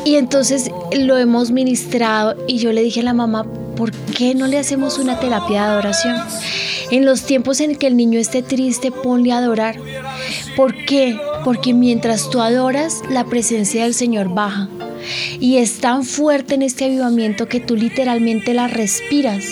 [0.05, 3.45] Y entonces lo hemos ministrado y yo le dije a la mamá,
[3.77, 6.17] ¿por qué no le hacemos una terapia de adoración?
[6.91, 9.77] En los tiempos en que el niño esté triste, ponle a adorar.
[10.57, 11.19] ¿Por qué?
[11.45, 14.69] Porque mientras tú adoras, la presencia del Señor baja.
[15.41, 19.45] Y es tan fuerte en este avivamiento que tú literalmente la respiras.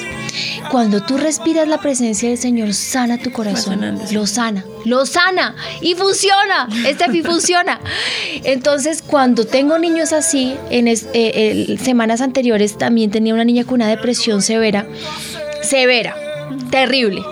[0.71, 4.01] Cuando tú respiras la presencia del Señor, sana tu corazón.
[4.11, 6.69] Lo sana, lo sana y funciona.
[6.87, 7.81] Este fin funciona.
[8.43, 13.89] Entonces, cuando tengo niños así, en eh, semanas anteriores también tenía una niña con una
[13.89, 14.87] depresión severa.
[15.63, 16.17] Severa
[16.71, 17.23] terrible.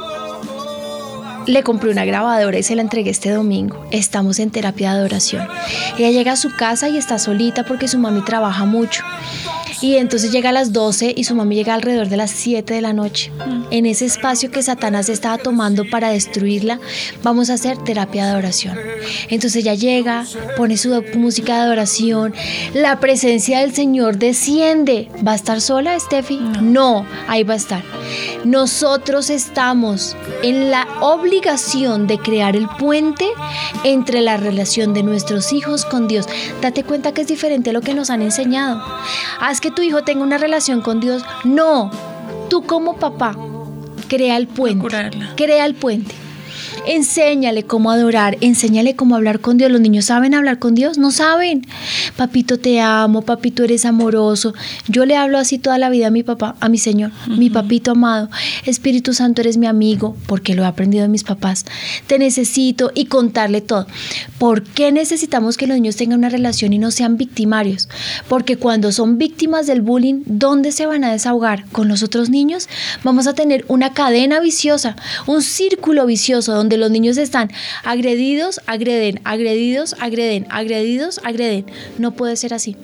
[1.47, 3.85] Le compré una grabadora y se la entregué este domingo.
[3.91, 5.47] Estamos en terapia de adoración.
[5.99, 9.05] Ella llega a su casa y está solita porque su mami trabaja mucho.
[9.85, 12.81] Y entonces llega a las 12 y su mami llega alrededor de las 7 de
[12.81, 13.31] la noche.
[13.71, 16.81] En ese espacio que Satanás estaba tomando para destruirla,
[17.23, 18.79] vamos a hacer terapia de adoración.
[19.29, 20.25] Entonces ella llega,
[20.57, 22.33] pone su música de adoración,
[22.73, 25.11] la presencia del Señor desciende.
[25.17, 26.41] ¿Va a estar sola, Steffi?
[26.63, 27.83] No, ahí va a estar.
[28.47, 33.27] Nosotros estamos en la obligación de crear el puente
[33.85, 36.27] entre la relación de nuestros hijos con Dios.
[36.63, 38.83] Date cuenta que es diferente a lo que nos han enseñado.
[39.41, 41.25] Haz que tu hijo tenga una relación con Dios.
[41.45, 41.91] No,
[42.49, 43.37] tú como papá,
[44.09, 44.81] crea el puente.
[44.81, 45.33] Procurarla.
[45.37, 46.15] Crea el puente.
[46.87, 49.71] Enséñale cómo adorar, enséñale cómo hablar con Dios.
[49.71, 50.99] ¿Los niños saben hablar con Dios?
[50.99, 51.67] No saben.
[52.17, 54.55] Papito, te amo, papito, eres amoroso.
[54.89, 57.93] Yo le hablo así toda la vida a mi papá, a mi Señor, mi papito
[57.93, 58.29] amado.
[58.65, 61.65] Espíritu Santo, eres mi amigo, porque lo he aprendido de mis papás.
[62.07, 63.87] Te necesito y contarle todo.
[64.39, 67.89] ¿Por qué necesitamos que los niños tengan una relación y no sean victimarios?
[68.29, 71.65] Porque cuando son víctimas del bullying, ¿dónde se van a desahogar?
[71.71, 72.69] ¿Con los otros niños?
[73.03, 74.97] Vamos a tener una cadena viciosa,
[75.27, 77.51] un círculo vicioso donde los niños están
[77.83, 81.67] agredidos, agreden, agredidos, agreden, agredidos, agreden.
[81.99, 82.75] No puede ser así.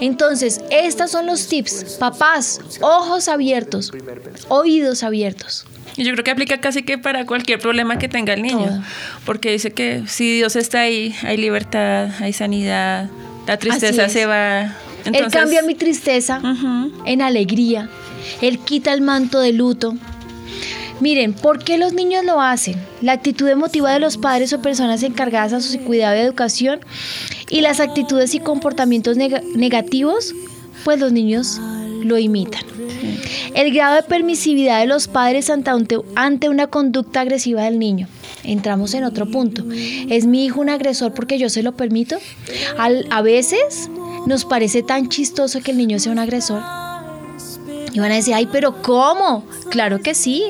[0.00, 1.96] Entonces, estos son los tips.
[1.98, 3.90] Papás, ojos abiertos,
[4.48, 5.64] oídos abiertos.
[5.96, 8.66] Y yo creo que aplica casi que para cualquier problema que tenga el niño.
[8.66, 8.82] Todo.
[9.24, 13.08] Porque dice que si Dios está ahí, hay libertad, hay sanidad,
[13.46, 14.64] la tristeza se va.
[15.06, 16.42] Él Entonces, cambia mi tristeza
[17.06, 17.88] en alegría.
[18.42, 19.94] Él quita el manto de luto.
[21.00, 22.76] Miren, ¿por qué los niños lo hacen?
[23.02, 26.80] La actitud emotiva de los padres o personas encargadas a su cuidado y educación
[27.50, 30.34] y las actitudes y comportamientos neg- negativos,
[30.84, 31.60] pues los niños
[32.02, 32.62] lo imitan.
[33.54, 38.08] El grado de permisividad de los padres ante, una conducta agresiva del niño.
[38.44, 39.64] Entramos en otro punto.
[40.08, 42.16] ¿Es mi hijo un agresor porque yo se lo permito?
[42.78, 43.90] Al- a veces
[44.26, 46.62] nos parece tan chistoso que el niño sea un agresor.
[47.96, 49.42] Y van a decir, ay, pero ¿cómo?
[49.70, 50.44] Claro que sí.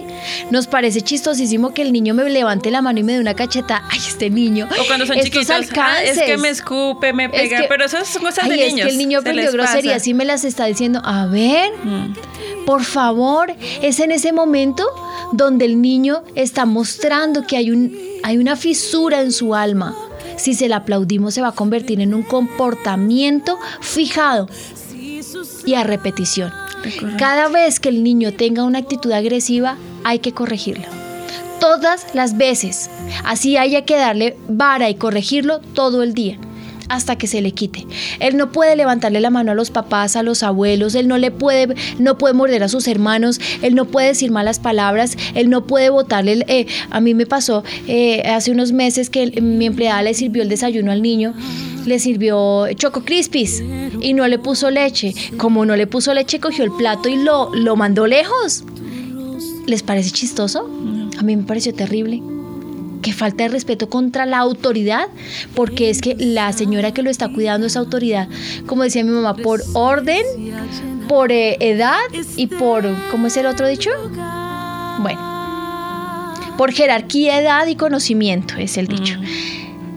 [0.51, 3.84] Nos parece chistosísimo que el niño me levante la mano y me dé una cacheta.
[3.88, 4.66] Ay, este niño.
[4.80, 5.80] O cuando son Estos chiquitos, "Ah, es que
[6.22, 6.40] alcances.
[6.40, 8.86] me escupe, me pega, que- pero eso son cosas Ay, de es niños.
[8.88, 11.01] que el niño aprendió groserías y me las está diciendo.
[11.05, 12.14] A ver, Mm.
[12.66, 14.84] por favor, es en ese momento
[15.32, 19.94] donde el niño está mostrando que hay, un, hay una fisura en su alma.
[20.36, 24.49] Si se la aplaudimos se va a convertir en un comportamiento fijado
[25.64, 26.53] y a repetición.
[27.18, 30.87] Cada vez que el niño tenga una actitud agresiva, hay que corregirlo.
[31.61, 32.91] Todas las veces.
[33.24, 36.39] Así haya que darle vara y corregirlo todo el día
[36.89, 37.87] hasta que se le quite.
[38.20, 41.30] Él no puede levantarle la mano a los papás, a los abuelos, él no le
[41.30, 45.66] puede, no puede morder a sus hermanos, él no puede decir malas palabras, él no
[45.66, 46.32] puede botarle.
[46.32, 50.43] el- eh, a mí me pasó eh, hace unos meses que mi empleada le sirvió
[50.43, 51.34] el desayuno al niño,
[51.87, 53.62] le sirvió Choco Crispis
[54.01, 55.14] y no le puso leche.
[55.37, 58.64] Como no le puso leche, cogió el plato y lo, lo mandó lejos.
[59.66, 60.68] ¿Les parece chistoso?
[61.18, 62.22] A mí me pareció terrible
[63.07, 65.07] que falta de respeto contra la autoridad,
[65.54, 68.28] porque es que la señora que lo está cuidando es autoridad,
[68.66, 70.24] como decía mi mamá, por orden,
[71.07, 72.00] por eh, edad
[72.36, 73.90] y por, ¿cómo es el otro dicho?
[74.98, 75.20] Bueno,
[76.59, 79.20] por jerarquía, edad y conocimiento es el dicho.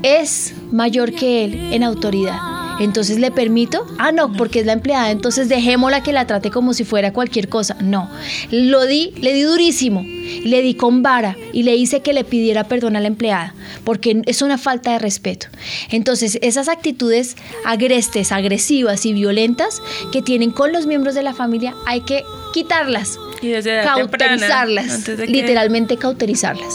[0.04, 2.59] Es mayor que él en autoridad.
[2.80, 6.74] Entonces le permito, ah, no, porque es la empleada, entonces dejémosla que la trate como
[6.74, 7.76] si fuera cualquier cosa.
[7.82, 8.10] No,
[8.52, 12.64] lo di, le di durísimo, le di con vara y le hice que le pidiera
[12.66, 13.54] perdón a la empleada,
[13.84, 15.48] porque es una falta de respeto.
[15.92, 21.76] Entonces, esas actitudes agrestes, agresivas y violentas que tienen con los miembros de la familia,
[21.86, 22.24] hay que
[22.54, 26.74] quitarlas Y temprana, cauterizarlas, que- literalmente cauterizarlas.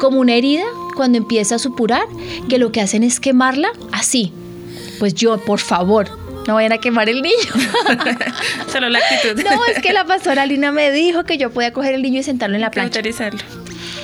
[0.00, 0.64] Como una herida
[0.96, 2.02] cuando empieza a supurar,
[2.48, 4.32] que lo que hacen es quemarla así.
[5.02, 6.08] Pues yo, por favor,
[6.46, 7.34] no vayan a quemar el niño.
[8.72, 9.42] Solo la actitud.
[9.42, 12.22] no, es que la pastora Lina me dijo que yo podía coger el niño y
[12.22, 13.40] sentarlo en la plancha Cauterizarlo.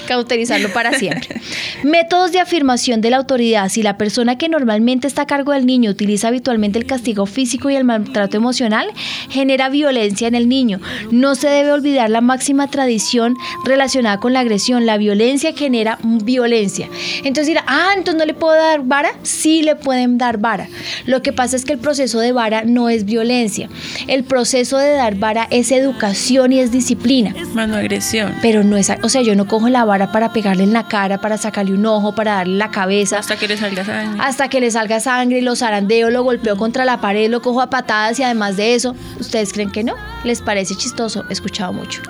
[0.09, 1.41] Cauterizarlo para siempre.
[1.85, 3.69] Métodos de afirmación de la autoridad.
[3.69, 7.69] Si la persona que normalmente está a cargo del niño utiliza habitualmente el castigo físico
[7.69, 8.89] y el maltrato emocional,
[9.29, 10.81] genera violencia en el niño.
[11.11, 13.37] No se debe olvidar la máxima tradición
[13.67, 14.87] relacionada con la agresión.
[14.87, 16.89] La violencia genera violencia.
[17.19, 19.11] Entonces dirá, ah, entonces no le puedo dar vara.
[19.23, 20.69] Sí le pueden dar vara.
[21.05, 23.69] Lo que pasa es que el proceso de vara no es violencia.
[24.07, 27.35] El proceso de dar vara es educación y es disciplina.
[27.53, 28.35] Mano agresión.
[28.41, 31.19] Pero no es, o sea, yo no cojo la vara para pegarle en la cara,
[31.19, 34.23] para sacarle un ojo, para darle la cabeza, Hasta que le salga sangre.
[34.23, 37.69] hasta que le salga sangre, lo zarandeo, lo golpeo contra la pared, lo cojo a
[37.69, 39.95] patadas y además de eso, ¿ustedes creen que no?
[40.25, 41.25] ¿Les parece chistoso?
[41.29, 42.01] He escuchado mucho.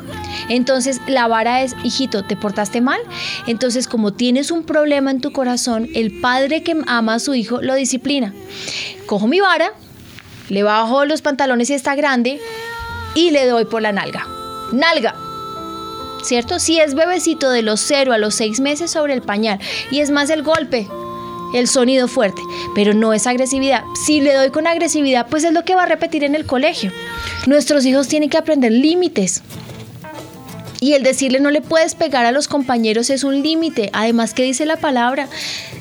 [0.48, 3.00] Entonces la vara es, hijito, ¿te portaste mal?
[3.46, 7.60] Entonces como tienes un problema en tu corazón, el padre que ama a su hijo
[7.62, 8.32] lo disciplina.
[9.06, 9.72] Cojo mi vara,
[10.48, 12.40] le bajo los pantalones si está grande
[13.14, 14.26] y le doy por la nalga.
[14.72, 15.14] Nalga.
[16.22, 16.58] ¿Cierto?
[16.58, 19.58] Si es bebecito de los 0 a los 6 meses sobre el pañal
[19.90, 20.88] y es más el golpe,
[21.54, 22.42] el sonido fuerte,
[22.74, 23.84] pero no es agresividad.
[24.06, 26.92] Si le doy con agresividad, pues es lo que va a repetir en el colegio.
[27.46, 29.42] Nuestros hijos tienen que aprender límites.
[30.80, 33.90] Y el decirle no le puedes pegar a los compañeros es un límite.
[33.92, 35.28] Además, ¿qué dice la palabra?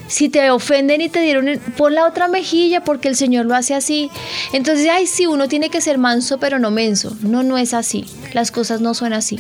[0.07, 3.75] Si te ofenden y te dieron por la otra mejilla porque el Señor lo hace
[3.75, 4.09] así.
[4.53, 7.15] Entonces, ay, sí, uno tiene que ser manso, pero no menso.
[7.21, 8.05] No, no es así.
[8.33, 9.37] Las cosas no son así.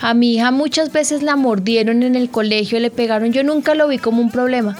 [0.00, 3.32] A mi hija muchas veces la mordieron en el colegio, le pegaron.
[3.32, 4.76] Yo nunca lo vi como un problema.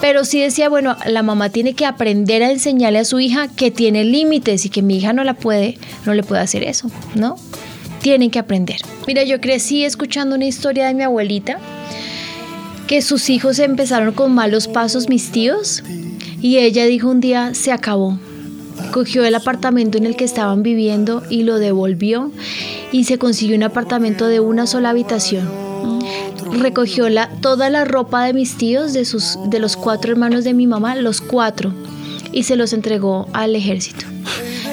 [0.00, 3.70] Pero sí decía, bueno, la mamá tiene que aprender a enseñarle a su hija que
[3.70, 7.36] tiene límites y que mi hija no la puede, no le puede hacer eso, ¿no?
[8.00, 8.76] Tienen que aprender.
[9.06, 11.58] Mira, yo crecí escuchando una historia de mi abuelita
[12.86, 15.82] que sus hijos empezaron con malos pasos, mis tíos,
[16.40, 18.18] y ella dijo un día, se acabó.
[18.90, 22.30] Cogió el apartamento en el que estaban viviendo y lo devolvió
[22.90, 25.48] y se consiguió un apartamento de una sola habitación.
[26.52, 30.52] Recogió la, toda la ropa de mis tíos, de, sus, de los cuatro hermanos de
[30.52, 31.72] mi mamá, los cuatro,
[32.32, 34.04] y se los entregó al ejército.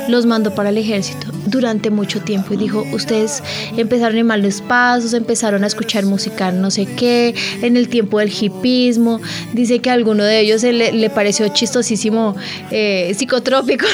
[0.08, 3.44] Los mandó para el ejército durante mucho tiempo y dijo, ustedes
[3.78, 8.30] empezaron en malos pasos, empezaron a escuchar música no sé qué, en el tiempo del
[8.30, 9.20] hipismo,
[9.54, 12.36] dice que a alguno de ellos le, pareció chistosísimo
[12.72, 13.90] eh, psicotrópicos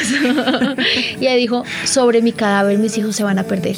[1.19, 3.75] y ella dijo, sobre mi cadáver mis hijos se van a perder.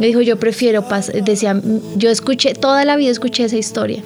[0.00, 0.84] Me dijo, yo prefiero,
[1.24, 1.60] decía,
[1.96, 4.02] yo escuché, toda la vida escuché esa historia.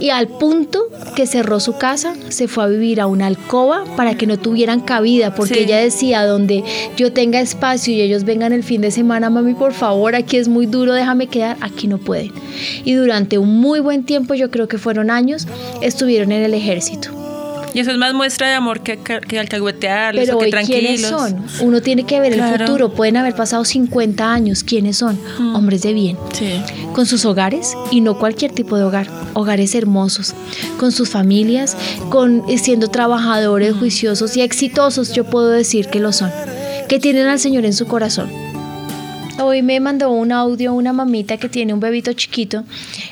[0.00, 4.16] Y al punto que cerró su casa, se fue a vivir a una alcoba para
[4.16, 6.64] que no tuvieran cabida, porque ella decía, donde
[6.96, 10.48] yo tenga espacio y ellos vengan el fin de semana, mami, por favor, aquí es
[10.48, 12.32] muy duro, déjame quedar, aquí no pueden.
[12.84, 15.46] Y durante un muy buen tiempo, yo creo que fueron años,
[15.82, 17.10] estuvieron en el ejército.
[17.74, 21.44] Y eso es más muestra de amor que, que alcahuetearlos Pero o que ¿quiénes son?
[21.60, 22.94] Uno tiene que ver el futuro.
[22.94, 24.64] Pueden haber pasado 50 años.
[24.64, 25.18] ¿Quiénes son?
[25.38, 25.54] Mm.
[25.54, 26.16] Hombres de bien.
[26.32, 26.54] Sí.
[26.94, 29.08] Con sus hogares y no cualquier tipo de hogar.
[29.34, 30.32] Hogares hermosos.
[30.78, 31.76] Con sus familias,
[32.08, 33.78] con siendo trabajadores Mm.
[33.78, 35.12] juiciosos y exitosos.
[35.12, 36.30] Yo puedo decir que lo son.
[36.88, 38.30] Que tienen al Señor en su corazón.
[39.38, 42.64] Hoy me mandó un audio una mamita que tiene un bebito chiquito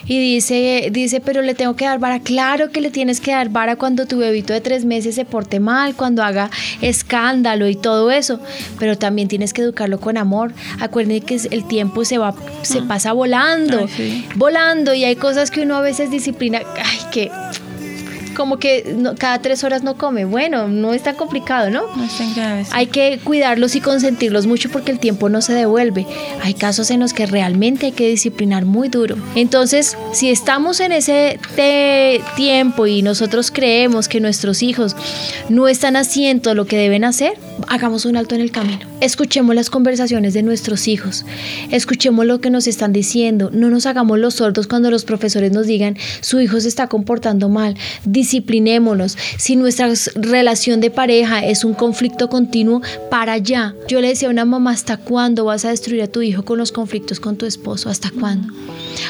[0.07, 2.20] y dice, dice, pero le tengo que dar vara.
[2.20, 5.61] Claro que le tienes que dar vara cuando tu bebito de tres meses se porte
[5.61, 6.51] mal, cuando haga
[6.81, 8.41] escándalo y todo eso.
[8.79, 10.55] Pero también tienes que educarlo con amor.
[10.81, 14.25] Acuérdense que el tiempo se va, se pasa volando, Ay, sí.
[14.37, 16.61] volando y hay cosas que uno a veces disciplina.
[16.83, 17.31] Ay, que
[18.35, 20.24] como que no- cada tres horas no come.
[20.24, 21.82] Bueno, no es tan complicado, ¿no?
[21.97, 22.64] No es tan grave.
[22.64, 22.70] sí.
[22.74, 26.07] Hay que cuidarlos y consentirlos mucho porque el tiempo no se devuelve.
[26.43, 29.16] Hay casos en los que realmente hay que disciplinar muy duro.
[29.35, 31.39] Entonces, si estamos en ese
[32.37, 34.97] tiempo y nosotros creemos que nuestros hijos
[35.49, 38.86] no están haciendo lo que deben hacer, hagamos un alto en el camino.
[39.00, 41.24] Escuchemos las conversaciones de nuestros hijos.
[41.70, 43.50] Escuchemos lo que nos están diciendo.
[43.52, 47.48] No nos hagamos los sordos cuando los profesores nos digan su hijo se está comportando
[47.48, 47.76] mal.
[48.05, 49.16] Disciplinémonos.
[49.38, 53.74] Si nuestra relación de pareja es un conflicto continuo, para allá.
[53.88, 56.59] Yo le decía a una mamá, ¿hasta cuándo vas a destruir a tu hijo con
[56.59, 57.90] los conflictos con tu esposo?
[57.90, 58.52] ¿Hasta cuándo?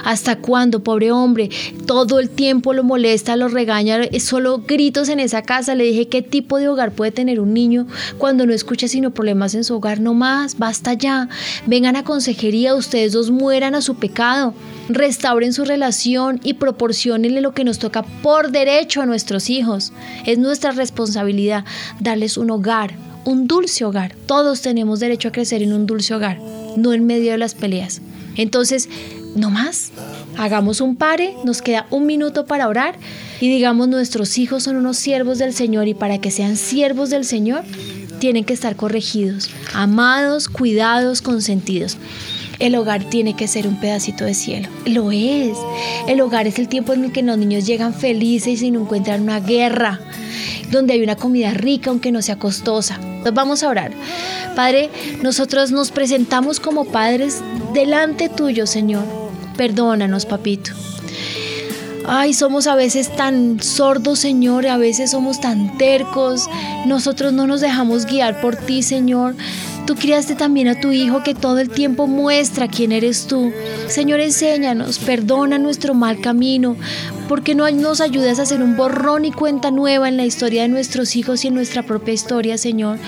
[0.04, 1.50] ¿Hasta cuándo, pobre hombre?
[1.86, 5.74] Todo el tiempo lo molesta, lo regaña, solo gritos en esa casa.
[5.74, 7.86] Le dije, ¿qué tipo de hogar puede tener un niño
[8.18, 10.00] cuando no escucha sino problemas en su hogar?
[10.00, 11.28] No más, basta ya.
[11.66, 14.54] Vengan a consejería, ustedes dos mueran a su pecado.
[14.88, 19.92] Restauren su relación y proporcionenle lo que nos toca por derecho a nuestros hijos.
[20.26, 21.64] Es nuestra responsabilidad
[22.00, 24.14] darles un hogar, un dulce hogar.
[24.26, 26.38] Todos tenemos derecho a crecer en un dulce hogar,
[26.76, 28.02] no en medio de las peleas.
[28.36, 28.88] Entonces,
[29.34, 29.92] no más.
[30.36, 32.96] Hagamos un pare, nos queda un minuto para orar
[33.40, 37.24] y digamos nuestros hijos son unos siervos del Señor y para que sean siervos del
[37.24, 37.64] Señor
[38.18, 41.96] tienen que estar corregidos, amados, cuidados, consentidos.
[42.58, 44.68] El hogar tiene que ser un pedacito de cielo.
[44.86, 45.56] Lo es.
[46.06, 49.22] El hogar es el tiempo en el que los niños llegan felices y no encuentran
[49.22, 50.00] una guerra,
[50.70, 53.00] donde hay una comida rica aunque no sea costosa.
[53.32, 53.92] Vamos a orar.
[54.54, 54.90] Padre,
[55.22, 57.42] nosotros nos presentamos como padres
[57.72, 59.04] delante tuyo, Señor.
[59.56, 60.72] Perdónanos, papito.
[62.06, 66.50] Ay, somos a veces tan sordos, Señor, a veces somos tan tercos.
[66.86, 69.34] Nosotros no nos dejamos guiar por ti, Señor.
[69.86, 73.52] Tú criaste también a tu Hijo que todo el tiempo muestra quién eres tú.
[73.86, 76.76] Señor, enséñanos, perdona nuestro mal camino.
[77.28, 80.62] ¿Por qué no nos ayudas a hacer un borrón y cuenta nueva en la historia
[80.62, 82.98] de nuestros hijos y en nuestra propia historia, Señor?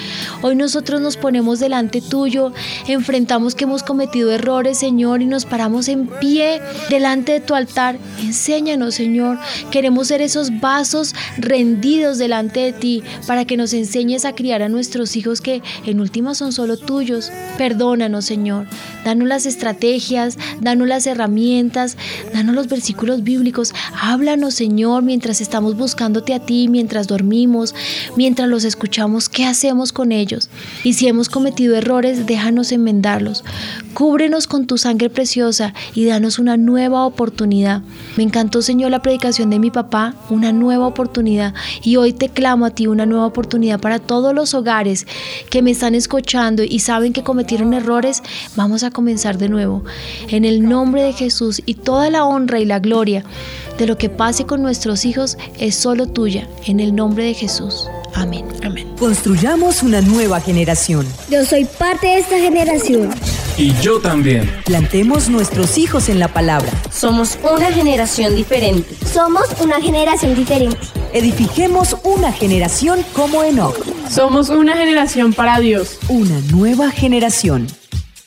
[0.41, 2.53] Hoy nosotros nos ponemos delante tuyo,
[2.89, 7.99] enfrentamos que hemos cometido errores, Señor, y nos paramos en pie delante de tu altar.
[8.21, 9.39] Enséñanos, Señor.
[9.71, 14.71] Queremos ser esos vasos rendidos delante de ti para que nos enseñes a criar a
[14.71, 17.31] nuestros hijos que en última son solo tuyos.
[17.57, 18.67] Perdónanos, Señor.
[19.05, 21.97] Danos las estrategias, danos las herramientas,
[22.35, 23.73] danos los versículos bíblicos.
[24.01, 27.73] Háblanos, Señor, mientras estamos buscándote a ti, mientras dormimos,
[28.17, 30.51] mientras los escuchamos, ¿qué hacemos con ellos?
[30.83, 33.45] Y si hemos cometido errores, déjanos enmendarlos.
[33.95, 37.83] Cúbrenos con tu sangre preciosa y danos una nueva oportunidad.
[38.17, 41.55] Me encantó, Señor, la predicación de mi papá, una nueva oportunidad.
[41.83, 45.07] Y hoy te clamo a ti una nueva oportunidad para todos los hogares
[45.49, 48.23] que me están escuchando y saben que cometieron errores.
[48.55, 49.85] Vamos a comenzar de nuevo.
[50.29, 53.25] En el nombre de Jesús y toda la honra y la gloria
[53.79, 56.49] de lo que pase con nuestros hijos es solo tuya.
[56.65, 57.89] En el nombre de Jesús.
[58.15, 58.47] Amén.
[58.65, 58.89] Amén.
[58.99, 61.07] Construyamos una nueva generación.
[61.31, 63.11] Yo soy parte de esta generación.
[63.59, 64.51] Y yo también.
[64.65, 66.71] Plantemos nuestros hijos en la palabra.
[66.91, 68.95] Somos una generación diferente.
[69.07, 70.79] Somos una generación diferente.
[71.13, 73.77] Edifiquemos una generación como Enoch.
[74.11, 75.99] Somos una generación para Dios.
[76.09, 77.67] Una nueva generación.